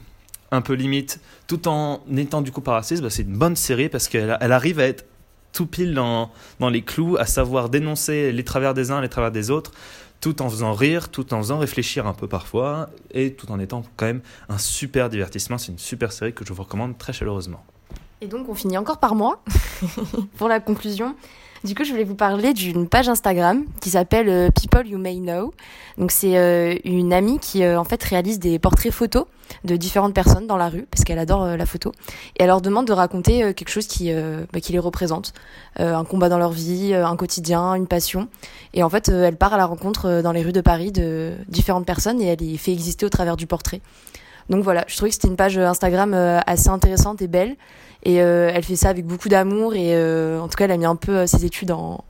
[0.52, 4.10] un peu limite, tout en étant du coup raciste, bah, c'est une bonne série parce
[4.10, 5.06] qu'elle elle arrive à être
[5.52, 9.32] tout pile dans, dans les clous, à savoir dénoncer les travers des uns, les travers
[9.32, 9.72] des autres,
[10.22, 13.84] tout en faisant rire, tout en faisant réfléchir un peu parfois, et tout en étant
[13.96, 15.58] quand même un super divertissement.
[15.58, 17.64] C'est une super série que je vous recommande très chaleureusement.
[18.22, 19.44] Et donc on finit encore par moi
[20.38, 21.16] pour la conclusion.
[21.64, 25.16] Du coup, je voulais vous parler d'une page Instagram qui s'appelle euh, People You May
[25.16, 25.54] Know.
[25.98, 29.26] Donc c'est euh, une amie qui euh, en fait réalise des portraits photos
[29.64, 31.94] de différentes personnes dans la rue parce qu'elle adore la photo
[32.36, 35.34] et elle leur demande de raconter quelque chose qui bah, qui les représente,
[35.78, 38.28] un combat dans leur vie, un quotidien, une passion.
[38.74, 41.86] Et en fait, elle part à la rencontre dans les rues de Paris de différentes
[41.86, 43.80] personnes et elle les fait exister au travers du portrait.
[44.50, 47.56] Donc voilà, je trouvais que c'était une page Instagram euh, assez intéressante et belle.
[48.04, 49.76] Et euh, elle fait ça avec beaucoup d'amour.
[49.76, 52.04] Et euh, en tout cas, elle a mis un peu euh, ses études en,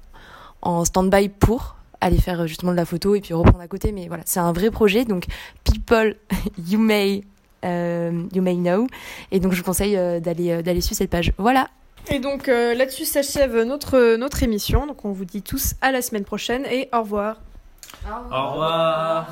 [0.62, 3.92] en stand-by pour aller faire euh, justement de la photo et puis reprendre à côté.
[3.92, 5.06] Mais voilà, c'est un vrai projet.
[5.06, 5.26] Donc,
[5.64, 6.16] people,
[6.68, 7.24] you may,
[7.66, 8.88] euh, you may know.
[9.32, 11.34] Et donc, je vous conseille euh, d'aller euh, d'aller suivre cette page.
[11.38, 11.70] Voilà.
[12.10, 14.88] Et donc euh, là-dessus s'achève notre, notre émission.
[14.88, 17.42] Donc on vous dit tous à la semaine prochaine et au revoir.
[18.06, 19.28] Au revoir